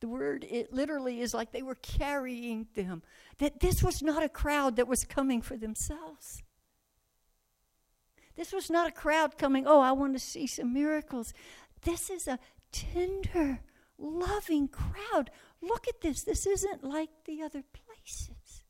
The 0.00 0.08
word, 0.08 0.46
it 0.48 0.72
literally 0.72 1.20
is 1.20 1.34
like 1.34 1.52
they 1.52 1.62
were 1.62 1.76
carrying 1.76 2.68
them. 2.74 3.02
That 3.38 3.60
this 3.60 3.82
was 3.82 4.02
not 4.02 4.22
a 4.22 4.28
crowd 4.28 4.76
that 4.76 4.88
was 4.88 5.04
coming 5.04 5.42
for 5.42 5.56
themselves. 5.56 6.42
This 8.40 8.54
was 8.54 8.70
not 8.70 8.88
a 8.88 8.90
crowd 8.90 9.36
coming, 9.36 9.66
oh, 9.66 9.80
I 9.80 9.92
want 9.92 10.14
to 10.14 10.18
see 10.18 10.46
some 10.46 10.72
miracles. 10.72 11.34
This 11.82 12.08
is 12.08 12.26
a 12.26 12.38
tender, 12.72 13.60
loving 13.98 14.66
crowd. 14.66 15.30
Look 15.60 15.86
at 15.86 16.00
this. 16.00 16.22
This 16.22 16.46
isn't 16.46 16.82
like 16.82 17.10
the 17.26 17.42
other 17.42 17.62
places. 17.62 18.64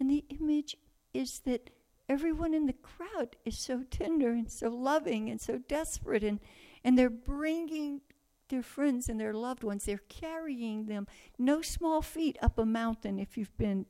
And 0.00 0.08
the 0.08 0.24
image 0.30 0.74
is 1.12 1.40
that 1.40 1.68
everyone 2.08 2.54
in 2.54 2.64
the 2.64 2.72
crowd 2.72 3.36
is 3.44 3.58
so 3.58 3.82
tender 3.90 4.30
and 4.30 4.50
so 4.50 4.70
loving 4.70 5.28
and 5.28 5.38
so 5.38 5.58
desperate, 5.58 6.24
and, 6.24 6.40
and 6.82 6.98
they're 6.98 7.10
bringing 7.10 8.00
their 8.48 8.62
friends 8.62 9.10
and 9.10 9.20
their 9.20 9.34
loved 9.34 9.64
ones, 9.64 9.84
they're 9.84 10.00
carrying 10.08 10.86
them, 10.86 11.06
no 11.38 11.60
small 11.60 12.00
feat, 12.00 12.38
up 12.40 12.56
a 12.56 12.64
mountain 12.64 13.18
if 13.18 13.36
you've 13.36 13.58
been 13.58 13.84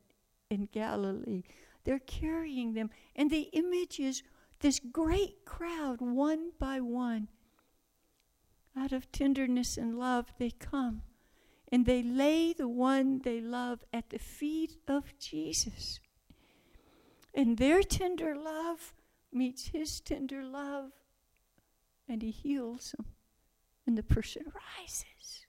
in 0.50 0.68
Galilee. 0.72 1.44
They're 1.84 2.00
carrying 2.00 2.74
them, 2.74 2.90
and 3.14 3.30
the 3.30 3.48
image 3.52 4.00
is 4.00 4.24
this 4.60 4.80
great 4.80 5.44
crowd, 5.44 6.00
one 6.00 6.52
by 6.58 6.80
one. 6.80 7.28
Out 8.76 8.92
of 8.92 9.10
tenderness 9.10 9.76
and 9.76 9.98
love, 9.98 10.32
they 10.38 10.50
come 10.50 11.02
and 11.70 11.84
they 11.84 12.02
lay 12.02 12.52
the 12.52 12.68
one 12.68 13.20
they 13.20 13.40
love 13.40 13.84
at 13.92 14.10
the 14.10 14.18
feet 14.18 14.76
of 14.86 15.18
Jesus. 15.18 16.00
And 17.34 17.58
their 17.58 17.82
tender 17.82 18.34
love 18.36 18.94
meets 19.32 19.68
his 19.68 20.00
tender 20.00 20.42
love, 20.44 20.92
and 22.08 22.22
he 22.22 22.30
heals 22.30 22.92
them, 22.92 23.06
and 23.86 23.98
the 23.98 24.02
person 24.02 24.44
rises. 24.54 25.46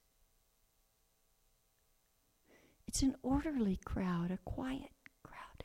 It's 2.86 3.02
an 3.02 3.16
orderly 3.22 3.78
crowd, 3.84 4.30
a 4.30 4.38
quiet 4.38 4.90
crowd. 5.22 5.64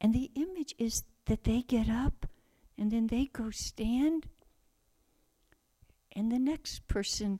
And 0.00 0.14
the 0.14 0.30
image 0.34 0.74
is 0.78 1.04
that 1.26 1.44
they 1.44 1.62
get 1.62 1.88
up 1.88 2.26
and 2.78 2.90
then 2.90 3.06
they 3.06 3.26
go 3.26 3.50
stand, 3.50 4.26
and 6.14 6.30
the 6.32 6.38
next 6.38 6.88
person 6.88 7.38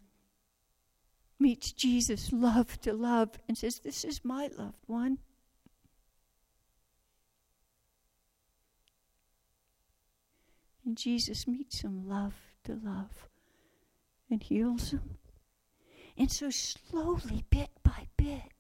meets 1.39 1.73
Jesus 1.73 2.33
love 2.33 2.81
to 2.83 2.93
love 2.93 3.31
and 3.49 3.59
says, 3.59 3.81
This 3.81 4.05
is 4.05 4.25
my 4.25 4.49
loved 4.57 4.85
one. 4.87 5.19
And 10.85 10.97
Jesus 10.97 11.47
meets 11.47 11.81
him 11.81 12.09
love 12.09 12.35
to 12.65 12.75
love 12.75 13.29
and 14.31 14.43
heals 14.43 14.91
him. 14.91 15.19
And 16.17 16.31
so, 16.31 16.51
slowly, 16.51 17.45
bit 17.51 17.71
by 17.83 18.09
bit, 18.17 18.52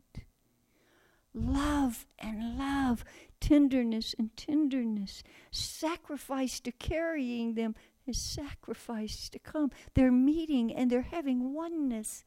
love 1.34 2.06
and 2.18 2.58
love, 2.58 3.04
tenderness 3.40 4.14
and 4.18 4.36
tenderness, 4.36 5.22
sacrifice 5.50 6.60
to 6.60 6.72
carrying 6.72 7.54
them 7.54 7.74
is 8.06 8.20
sacrifice 8.20 9.28
to 9.28 9.38
come. 9.38 9.70
They're 9.94 10.12
meeting 10.12 10.74
and 10.74 10.90
they're 10.90 11.02
having 11.02 11.54
oneness. 11.54 12.24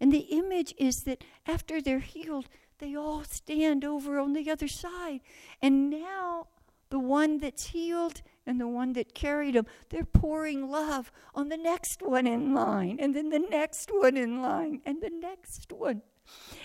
And 0.00 0.12
the 0.12 0.26
image 0.30 0.74
is 0.76 1.04
that 1.04 1.24
after 1.46 1.80
they're 1.80 2.00
healed, 2.00 2.48
they 2.78 2.94
all 2.94 3.24
stand 3.24 3.84
over 3.84 4.18
on 4.18 4.32
the 4.34 4.50
other 4.50 4.68
side. 4.68 5.20
And 5.62 5.88
now 5.88 6.48
the 6.90 6.98
one 6.98 7.38
that's 7.38 7.68
healed 7.68 8.22
and 8.46 8.60
the 8.60 8.68
one 8.68 8.92
that 8.92 9.14
carried 9.14 9.56
him, 9.56 9.66
they're 9.90 10.04
pouring 10.04 10.70
love 10.70 11.10
on 11.34 11.48
the 11.48 11.56
next 11.56 12.02
one 12.02 12.26
in 12.26 12.54
line, 12.54 12.98
and 13.00 13.14
then 13.14 13.30
the 13.30 13.40
next 13.40 13.90
one 13.92 14.16
in 14.16 14.40
line, 14.40 14.80
and 14.84 15.02
the 15.02 15.10
next 15.10 15.72
one. 15.72 16.02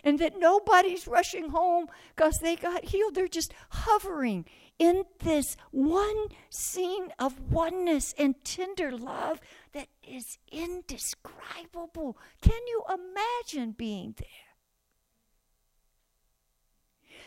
And 0.03 0.19
that 0.19 0.39
nobody's 0.39 1.07
rushing 1.07 1.49
home 1.49 1.87
because 2.15 2.39
they 2.39 2.55
got 2.55 2.85
healed. 2.85 3.15
They're 3.15 3.27
just 3.27 3.53
hovering 3.69 4.45
in 4.79 5.03
this 5.19 5.57
one 5.69 6.25
scene 6.49 7.09
of 7.19 7.51
oneness 7.51 8.15
and 8.17 8.43
tender 8.43 8.91
love 8.91 9.39
that 9.73 9.87
is 10.01 10.39
indescribable. 10.51 12.17
Can 12.41 12.59
you 12.67 12.83
imagine 12.89 13.73
being 13.73 14.15
there? 14.17 14.27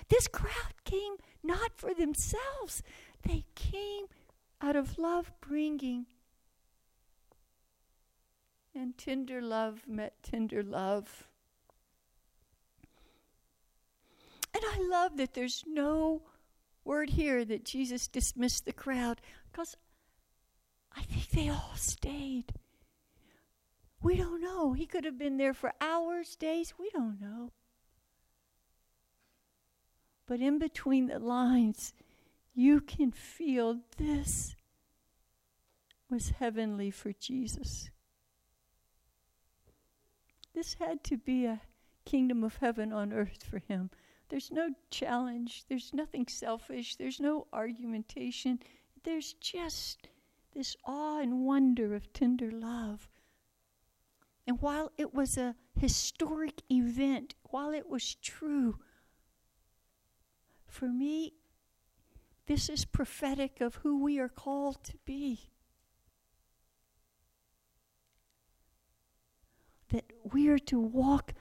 This 0.08 0.26
crowd 0.26 0.74
came 0.84 1.14
not 1.42 1.72
for 1.76 1.94
themselves, 1.94 2.82
they 3.22 3.44
came 3.54 4.06
out 4.60 4.76
of 4.76 4.98
love 4.98 5.32
bringing. 5.40 6.06
And 8.74 8.98
tender 8.98 9.40
love 9.40 9.82
met 9.86 10.14
tender 10.22 10.62
love. 10.62 11.28
And 14.54 14.62
I 14.64 14.78
love 14.88 15.16
that 15.16 15.34
there's 15.34 15.64
no 15.66 16.22
word 16.84 17.10
here 17.10 17.44
that 17.44 17.64
Jesus 17.64 18.06
dismissed 18.06 18.64
the 18.64 18.72
crowd 18.72 19.20
because 19.50 19.76
I 20.96 21.02
think 21.02 21.30
they 21.30 21.48
all 21.48 21.72
stayed. 21.74 22.52
We 24.00 24.16
don't 24.16 24.40
know. 24.40 24.74
He 24.74 24.86
could 24.86 25.04
have 25.04 25.18
been 25.18 25.38
there 25.38 25.54
for 25.54 25.72
hours, 25.80 26.36
days. 26.36 26.74
We 26.78 26.90
don't 26.90 27.20
know. 27.20 27.50
But 30.26 30.40
in 30.40 30.58
between 30.58 31.06
the 31.06 31.18
lines, 31.18 31.92
you 32.54 32.80
can 32.80 33.10
feel 33.10 33.80
this 33.96 34.54
was 36.08 36.30
heavenly 36.38 36.90
for 36.90 37.12
Jesus. 37.12 37.90
This 40.54 40.74
had 40.74 41.02
to 41.04 41.16
be 41.16 41.46
a 41.46 41.62
kingdom 42.04 42.44
of 42.44 42.58
heaven 42.58 42.92
on 42.92 43.12
earth 43.12 43.42
for 43.42 43.58
him. 43.58 43.90
There's 44.28 44.50
no 44.50 44.70
challenge, 44.90 45.64
there's 45.68 45.92
nothing 45.92 46.26
selfish, 46.26 46.96
there's 46.96 47.20
no 47.20 47.46
argumentation. 47.52 48.58
There's 49.04 49.34
just 49.34 50.08
this 50.54 50.76
awe 50.84 51.20
and 51.20 51.44
wonder 51.44 51.94
of 51.94 52.12
tender 52.12 52.50
love. 52.50 53.08
And 54.46 54.60
while 54.60 54.92
it 54.96 55.14
was 55.14 55.36
a 55.36 55.56
historic 55.78 56.62
event, 56.70 57.34
while 57.44 57.70
it 57.70 57.88
was 57.88 58.14
true, 58.16 58.78
for 60.66 60.86
me, 60.88 61.34
this 62.46 62.68
is 62.68 62.84
prophetic 62.84 63.60
of 63.60 63.76
who 63.76 64.02
we 64.02 64.18
are 64.18 64.28
called 64.28 64.82
to 64.84 64.96
be. 65.04 65.50
That 69.90 70.04
we 70.24 70.48
are 70.48 70.58
to 70.58 70.78
walk 70.78 71.32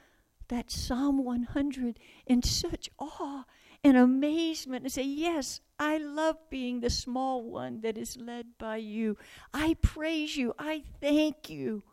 that 0.47 0.71
Psalm 0.71 1.23
100 1.23 1.99
in 2.25 2.43
such 2.43 2.89
awe 2.99 3.43
and 3.83 3.97
amazement 3.97 4.83
and 4.83 4.91
say, 4.91 5.03
Yes, 5.03 5.61
I 5.77 5.97
love 5.97 6.37
being 6.49 6.79
the 6.79 6.89
small 6.89 7.43
one 7.43 7.81
that 7.81 7.97
is 7.97 8.17
led 8.17 8.57
by 8.57 8.77
you. 8.77 9.17
I 9.53 9.75
praise 9.81 10.37
you. 10.37 10.53
I 10.57 10.83
thank 11.01 11.49
you. 11.49 11.83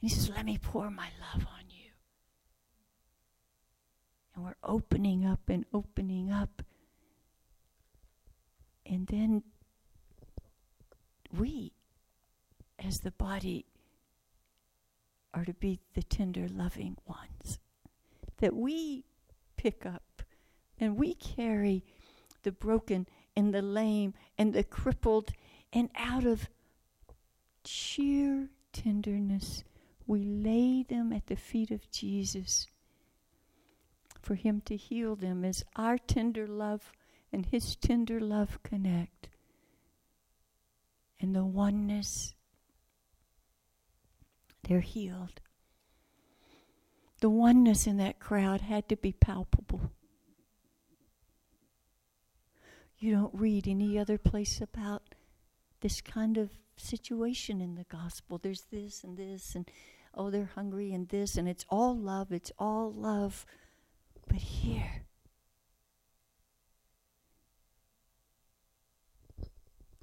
he 0.00 0.08
says, 0.08 0.30
Let 0.30 0.44
me 0.44 0.58
pour 0.58 0.90
my 0.90 1.08
love 1.20 1.46
on 1.46 1.64
you. 1.70 1.90
And 4.34 4.44
we're 4.44 4.54
opening 4.64 5.24
up 5.24 5.48
and 5.48 5.64
opening 5.72 6.32
up. 6.32 6.62
And 8.84 9.06
then 9.06 9.44
we, 11.36 11.72
as 12.78 13.00
the 13.00 13.12
body, 13.12 13.66
are 15.32 15.44
to 15.44 15.54
be 15.54 15.80
the 15.94 16.02
tender, 16.02 16.48
loving 16.48 16.96
ones. 17.06 17.58
That 18.38 18.54
we 18.54 19.04
pick 19.56 19.84
up 19.84 20.22
and 20.78 20.96
we 20.96 21.14
carry 21.14 21.84
the 22.42 22.52
broken 22.52 23.06
and 23.36 23.54
the 23.54 23.62
lame 23.62 24.14
and 24.38 24.52
the 24.52 24.64
crippled, 24.64 25.30
and 25.72 25.90
out 25.94 26.24
of 26.24 26.48
sheer 27.64 28.48
tenderness, 28.72 29.62
we 30.06 30.24
lay 30.24 30.82
them 30.82 31.12
at 31.12 31.26
the 31.26 31.36
feet 31.36 31.70
of 31.70 31.90
Jesus 31.90 32.66
for 34.20 34.34
Him 34.34 34.60
to 34.66 34.76
heal 34.76 35.16
them 35.16 35.44
as 35.44 35.64
our 35.76 35.98
tender 35.98 36.46
love 36.46 36.92
and 37.32 37.46
His 37.46 37.76
tender 37.76 38.20
love 38.20 38.62
connect. 38.62 39.28
And 41.20 41.34
the 41.34 41.44
oneness, 41.44 42.34
they're 44.70 44.78
healed. 44.78 45.40
The 47.20 47.28
oneness 47.28 47.88
in 47.88 47.96
that 47.96 48.20
crowd 48.20 48.60
had 48.60 48.88
to 48.88 48.96
be 48.96 49.10
palpable. 49.10 49.90
You 52.96 53.12
don't 53.12 53.34
read 53.34 53.66
any 53.66 53.98
other 53.98 54.16
place 54.16 54.60
about 54.60 55.02
this 55.80 56.00
kind 56.00 56.38
of 56.38 56.50
situation 56.76 57.60
in 57.60 57.74
the 57.74 57.84
gospel. 57.90 58.38
There's 58.38 58.66
this 58.70 59.02
and 59.02 59.16
this, 59.16 59.56
and 59.56 59.68
oh, 60.14 60.30
they're 60.30 60.52
hungry 60.54 60.92
and 60.92 61.08
this, 61.08 61.36
and 61.36 61.48
it's 61.48 61.64
all 61.68 61.96
love, 61.96 62.30
it's 62.30 62.52
all 62.56 62.92
love. 62.92 63.44
But 64.28 64.38
here, 64.38 65.02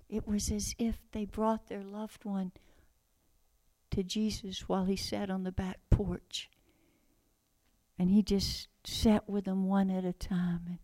it 0.09 0.27
was 0.27 0.51
as 0.51 0.75
if 0.77 0.99
they 1.13 1.23
brought 1.23 1.69
their 1.69 1.83
loved 1.83 2.25
one 2.25 2.51
to 3.97 4.03
Jesus 4.03 4.69
while 4.69 4.85
he 4.85 4.95
sat 4.95 5.31
on 5.31 5.43
the 5.43 5.51
back 5.51 5.79
porch. 5.89 6.51
And 7.97 8.11
he 8.11 8.21
just 8.21 8.67
sat 8.83 9.27
with 9.27 9.45
them 9.45 9.65
one 9.65 9.89
at 9.89 10.05
a 10.05 10.13
time. 10.13 10.61
And 10.67 10.77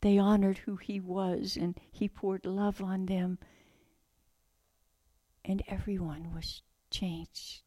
they 0.00 0.18
honored 0.18 0.58
who 0.58 0.74
he 0.74 0.98
was 0.98 1.56
and 1.56 1.78
he 1.92 2.08
poured 2.08 2.46
love 2.46 2.82
on 2.82 3.06
them. 3.06 3.38
And 5.44 5.62
everyone 5.68 6.34
was 6.34 6.62
changed. 6.90 7.62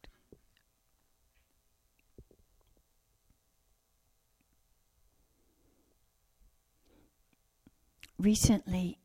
Recently, 8.20 9.00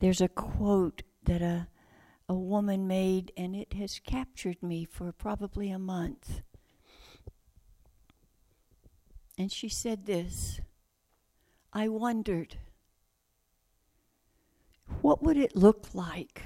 there's 0.00 0.20
a 0.20 0.28
quote 0.28 1.02
that 1.22 1.40
a, 1.40 1.68
a 2.32 2.34
woman 2.34 2.86
made, 2.88 3.30
and 3.36 3.54
it 3.54 3.74
has 3.74 4.00
captured 4.06 4.62
me 4.62 4.86
for 4.86 5.12
probably 5.12 5.70
a 5.70 5.78
month. 5.78 6.40
And 9.36 9.52
she 9.52 9.68
said 9.68 10.06
this 10.06 10.60
I 11.74 11.88
wondered, 11.88 12.56
what 15.02 15.22
would 15.22 15.36
it 15.36 15.54
look 15.54 15.88
like 15.92 16.42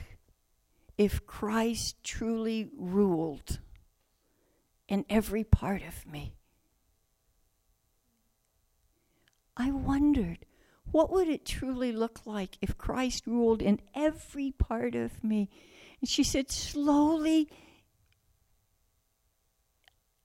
if 0.99 1.25
Christ 1.25 2.03
truly 2.03 2.68
ruled 2.77 3.61
in 4.88 5.05
every 5.09 5.44
part 5.44 5.83
of 5.83 6.05
me? 6.05 6.35
I 9.57 9.70
wondered, 9.70 10.46
what 10.96 11.12
would 11.12 11.28
it 11.28 11.44
truly 11.44 11.92
look 11.92 12.22
like 12.24 12.56
if 12.62 12.78
Christ 12.78 13.26
ruled 13.26 13.61
in 13.61 13.80
every 13.94 14.50
part 14.52 14.94
of 14.94 15.22
me? 15.22 15.50
And 16.00 16.09
she 16.09 16.24
said, 16.24 16.50
slowly, 16.50 17.50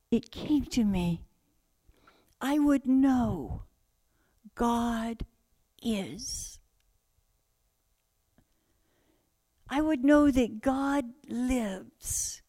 it 0.09 0.31
came 0.31 0.63
to 0.67 0.85
me. 0.85 1.25
I 2.39 2.57
would 2.57 2.85
know 2.85 3.63
God 4.55 5.25
is. 5.83 6.57
I 9.69 9.81
would 9.81 10.05
know 10.05 10.31
that 10.31 10.61
God 10.61 11.03
lives 11.27 12.41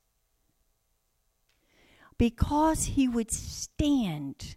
because 2.18 2.84
he 2.84 3.08
would 3.08 3.32
stand 3.32 4.54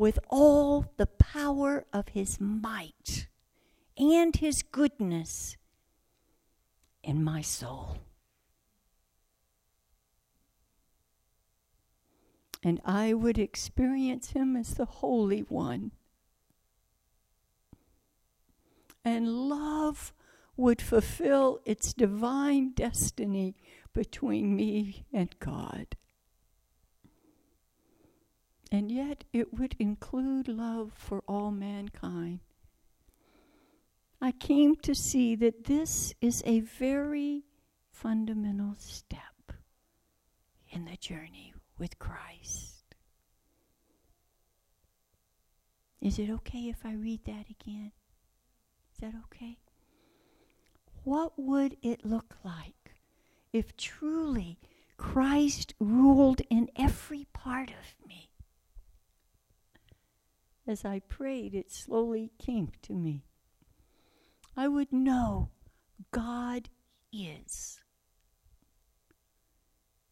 with 0.00 0.18
all 0.30 0.86
the 0.96 1.04
power 1.04 1.84
of 1.92 2.08
his 2.08 2.40
might 2.40 3.28
and 3.98 4.36
his 4.36 4.62
goodness 4.62 5.58
in 7.02 7.22
my 7.22 7.42
soul. 7.42 7.98
And 12.62 12.80
I 12.82 13.12
would 13.12 13.38
experience 13.38 14.30
him 14.30 14.56
as 14.56 14.72
the 14.72 14.86
Holy 14.86 15.40
One. 15.40 15.90
And 19.04 19.50
love 19.50 20.14
would 20.56 20.80
fulfill 20.80 21.60
its 21.66 21.92
divine 21.92 22.70
destiny 22.70 23.54
between 23.92 24.56
me 24.56 25.04
and 25.12 25.38
God 25.40 25.94
and 28.72 28.90
yet 28.90 29.24
it 29.32 29.52
would 29.52 29.74
include 29.78 30.48
love 30.48 30.92
for 30.94 31.22
all 31.26 31.50
mankind. 31.50 32.40
I 34.20 34.32
came 34.32 34.76
to 34.76 34.94
see 34.94 35.34
that 35.36 35.64
this 35.64 36.14
is 36.20 36.42
a 36.44 36.60
very 36.60 37.44
fundamental 37.90 38.74
step 38.78 39.52
in 40.70 40.84
the 40.84 40.96
journey 40.96 41.52
with 41.78 41.98
Christ. 41.98 42.94
Is 46.00 46.18
it 46.18 46.30
okay 46.30 46.68
if 46.68 46.84
I 46.84 46.92
read 46.92 47.24
that 47.24 47.46
again? 47.50 47.92
Is 48.92 49.00
that 49.00 49.14
okay? 49.26 49.58
What 51.04 51.38
would 51.38 51.76
it 51.82 52.04
look 52.04 52.36
like 52.44 52.94
if 53.52 53.76
truly 53.76 54.58
Christ 54.96 55.74
ruled 55.80 56.42
in 56.50 56.68
every 56.76 57.26
part 57.32 57.70
of 57.70 58.06
me? 58.06 58.29
As 60.70 60.84
I 60.84 61.00
prayed, 61.00 61.52
it 61.52 61.72
slowly 61.72 62.30
came 62.38 62.70
to 62.82 62.92
me. 62.92 63.24
I 64.56 64.68
would 64.68 64.92
know 64.92 65.50
God 66.12 66.68
is 67.12 67.80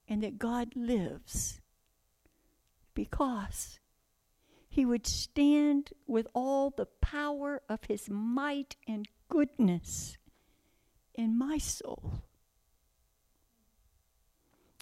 and 0.08 0.20
that 0.22 0.38
God 0.38 0.74
lives 0.74 1.60
because 2.92 3.78
he 4.68 4.84
would 4.84 5.06
stand 5.06 5.90
with 6.08 6.26
all 6.34 6.70
the 6.70 6.86
power 6.86 7.62
of 7.68 7.84
his 7.84 8.10
might 8.10 8.74
and 8.88 9.06
goodness 9.28 10.18
in 11.14 11.38
my 11.38 11.58
soul. 11.58 12.22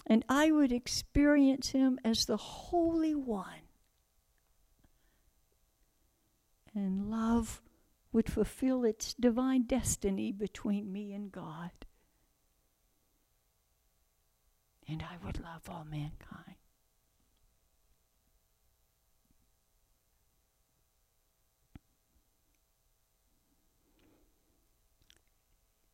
And 0.07 0.25
I 0.27 0.49
would 0.51 0.71
experience 0.71 1.69
him 1.69 1.99
as 2.03 2.25
the 2.25 2.37
Holy 2.37 3.13
One 3.13 3.66
and 6.77 7.09
love 7.09 7.61
would 8.11 8.31
fulfill 8.31 8.83
its 8.83 9.13
divine 9.13 9.63
destiny 9.63 10.31
between 10.31 10.91
me 10.91 11.13
and 11.13 11.31
God. 11.31 11.71
And 14.87 15.03
I 15.03 15.23
would 15.25 15.39
love 15.39 15.69
all 15.69 15.85
mankind. 15.85 16.55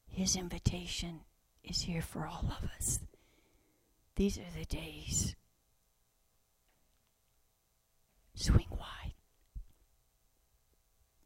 His 0.08 0.36
invitation 0.36 1.22
is 1.64 1.82
here 1.82 2.04
for 2.04 2.28
all 2.28 2.54
of 2.62 2.70
us. 2.78 3.00
These 4.16 4.38
are 4.38 4.58
the 4.58 4.66
days. 4.66 5.36
Swing 8.36 8.68
wide 8.70 9.03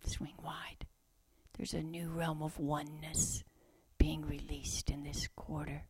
swing 0.08 0.36
wide. 0.44 0.86
There's 1.58 1.74
a 1.74 1.82
new 1.82 2.10
realm 2.10 2.42
of 2.42 2.60
oneness 2.60 3.44
being 3.98 4.26
released 4.26 4.90
in 4.90 5.04
this 5.04 5.28
quarter. 5.36 5.84